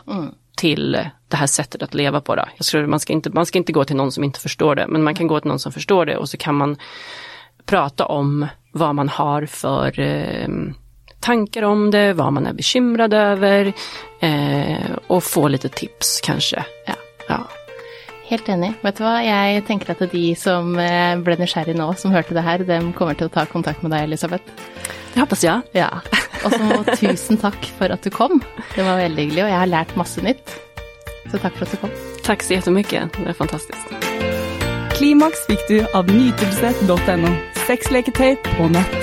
till 0.57 0.93
det 1.29 1.37
här 1.37 1.47
sättet 1.47 1.83
att 1.83 1.95
leva 1.95 2.21
på. 2.21 2.35
Då. 2.37 2.45
Jag 2.57 2.67
tror 2.67 2.87
man 2.87 3.01
ska, 3.01 3.13
inte, 3.13 3.31
man 3.31 3.47
ska 3.47 3.59
inte 3.59 3.73
gå 3.73 3.85
till 3.85 3.97
någon 3.97 4.13
som 4.13 4.25
inte 4.25 4.41
förstår 4.41 4.75
det, 4.75 4.87
men 4.89 5.03
man 5.03 5.15
kan 5.15 5.27
gå 5.27 5.41
till 5.41 5.49
någon 5.49 5.59
som 5.59 5.73
förstår 5.73 6.07
det 6.07 6.17
och 6.17 6.29
så 6.29 6.37
kan 6.37 6.55
man 6.55 6.77
prata 7.69 8.07
om 8.07 8.47
vad 8.73 8.95
man 8.95 9.09
har 9.09 9.47
för 9.47 10.01
eh, 10.01 10.49
tankar 11.21 11.63
om 11.63 11.91
det, 11.91 12.13
vad 12.13 12.33
man 12.33 12.47
är 12.47 12.53
bekymrad 12.53 13.15
över 13.15 13.73
eh, 14.21 14.93
och 15.07 15.25
få 15.25 15.49
lite 15.49 15.69
tips 15.69 16.21
kanske. 16.21 16.65
Ja. 16.87 16.95
Ja. 17.29 17.49
Helt 18.29 18.49
enig. 18.49 18.73
Vet 18.83 18.99
du 18.99 19.05
hva, 19.05 19.15
jeg 19.25 19.63
tenker 19.65 19.95
at 19.95 20.03
de 20.13 20.23
som 20.37 20.75
eh, 20.81 21.17
ble 21.25 21.39
nysgjerrig 21.41 21.77
nå, 21.79 21.87
som 21.97 22.13
hørte 22.13 22.37
det 22.37 22.45
her, 22.45 22.65
dem 22.69 22.91
kommer 22.93 23.17
å 23.25 23.31
ta 23.33 23.47
kontakt 23.49 23.81
med 23.85 23.95
deg, 23.95 24.05
Elisabeth. 24.05 24.45
Det 25.15 25.21
hoppas 25.21 25.45
jag. 25.45 25.65
Ja. 25.73 25.89
Og 26.45 26.53
så 26.53 26.83
tusen 27.01 27.41
takk 27.41 27.71
for 27.79 27.93
at 27.93 28.05
du 28.05 28.13
kom. 28.13 28.43
Det 28.75 28.85
var 28.85 29.01
veldig 29.01 29.29
hyggelig, 29.29 29.47
og 29.47 29.53
jeg 29.55 29.63
har 29.65 29.73
lært 29.73 29.97
masse 29.97 30.25
nytt. 30.25 30.57
Så 31.29 31.41
takk 31.41 31.57
for 31.57 31.65
at 31.65 31.73
du 31.73 31.81
kom. 31.85 31.97
Tack 32.25 32.45
så 32.45 32.53
jättemycket, 32.53 33.17
det 33.17 33.29
är 33.29 33.33
fantastiskt. 33.33 33.89
Klimaks 34.99 35.47
fikk 35.49 35.69
du 35.69 35.87
av 35.95 36.13
nytelse.no. 36.13 37.48
Sexleketøy 37.69 38.39
på 38.47 38.67
nett. 38.73 38.95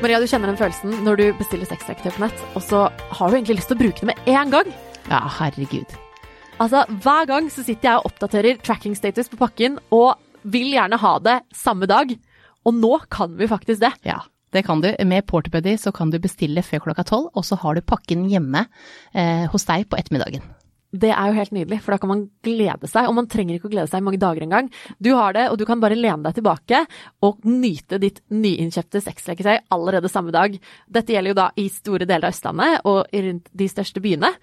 Maria, 0.00 0.16
du 0.16 0.24
kjenner 0.24 0.48
den 0.48 0.56
følelsen 0.56 0.94
når 1.04 1.18
du 1.18 1.24
bestiller 1.36 1.68
sexleketøy 1.68 2.14
på 2.14 2.22
nett, 2.24 2.44
og 2.56 2.64
så 2.64 2.86
har 2.88 3.28
du 3.28 3.36
egentlig 3.36 3.58
lyst 3.58 3.68
til 3.68 3.76
å 3.76 3.82
bruke 3.82 4.00
det 4.00 4.08
med 4.08 4.30
en 4.32 4.54
gang. 4.54 4.70
Ja, 5.10 5.20
herregud. 5.36 5.92
Altså, 6.56 6.86
Hver 7.04 7.28
gang 7.28 7.50
så 7.52 7.60
sitter 7.66 7.90
jeg 7.90 8.00
og 8.00 8.08
oppdaterer 8.08 8.62
tracking 8.64 8.96
status 8.96 9.28
på 9.28 9.42
pakken 9.42 9.76
og 9.92 10.14
vil 10.48 10.72
gjerne 10.72 10.96
ha 11.04 11.12
det 11.20 11.36
samme 11.52 11.90
dag. 11.90 12.16
Og 12.64 12.80
nå 12.80 12.94
kan 13.12 13.36
vi 13.36 13.50
faktisk 13.52 13.84
det. 13.84 13.92
Ja, 14.08 14.22
det 14.56 14.64
kan 14.64 14.80
du. 14.80 14.88
Med 15.04 15.28
Porterbuddy 15.28 15.76
så 15.76 15.92
kan 15.92 16.08
du 16.08 16.16
bestille 16.22 16.64
før 16.64 16.86
klokka 16.88 17.04
tolv, 17.12 17.28
og 17.36 17.44
så 17.44 17.60
har 17.60 17.76
du 17.76 17.84
pakken 17.84 18.24
hjemme 18.32 18.64
eh, 19.12 19.44
hos 19.52 19.68
deg 19.68 19.84
på 19.84 20.00
ettermiddagen. 20.00 20.48
Det 20.92 21.08
er 21.08 21.30
jo 21.30 21.36
helt 21.38 21.54
nydelig, 21.56 21.78
for 21.80 21.94
da 21.94 22.00
kan 22.02 22.10
man 22.10 22.26
glede 22.44 22.88
seg. 22.90 23.08
Og 23.08 23.16
man 23.16 23.28
trenger 23.30 23.56
ikke 23.56 23.70
å 23.70 23.72
glede 23.72 23.88
seg 23.88 24.02
i 24.02 24.04
mange 24.04 24.20
dager 24.20 24.44
engang. 24.44 24.68
Du 25.00 25.14
har 25.16 25.32
det, 25.36 25.46
og 25.48 25.56
du 25.60 25.64
kan 25.68 25.80
bare 25.80 25.96
lene 25.96 26.20
deg 26.26 26.36
tilbake 26.36 26.82
og 27.24 27.46
nyte 27.48 28.00
ditt 28.02 28.20
nyinnkjøpte 28.32 29.00
sexleketøy 29.04 29.72
allerede 29.72 30.12
samme 30.12 30.34
dag. 30.34 30.58
Dette 30.92 31.16
gjelder 31.16 31.32
jo 31.32 31.40
da 31.40 31.48
i 31.56 31.66
store 31.72 32.08
deler 32.08 32.28
av 32.28 32.36
Østlandet 32.36 32.86
og 32.92 33.02
rundt 33.26 33.50
de 33.56 33.68
største 33.72 34.04
byene. 34.04 34.34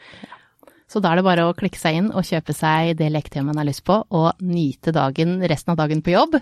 Så 0.89 1.01
da 1.03 1.11
er 1.11 1.19
det 1.19 1.27
bare 1.27 1.45
å 1.45 1.53
klikke 1.57 1.77
seg 1.77 1.99
inn 1.99 2.07
og 2.09 2.25
kjøpe 2.25 2.55
seg 2.57 2.95
det 2.97 3.11
leketøyet 3.13 3.45
man 3.45 3.61
har 3.61 3.67
lyst 3.69 3.85
på, 3.85 3.99
og 4.09 4.41
nyte 4.41 4.93
dagen, 4.95 5.37
resten 5.45 5.75
av 5.75 5.77
dagen 5.83 6.01
på 6.01 6.15
jobb, 6.15 6.39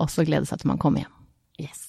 og 0.00 0.08
så 0.12 0.24
glede 0.24 0.48
seg 0.48 0.62
til 0.62 0.72
man 0.72 0.80
kommer 0.80 1.04
hjem. 1.04 1.12
Yes. 1.60 1.85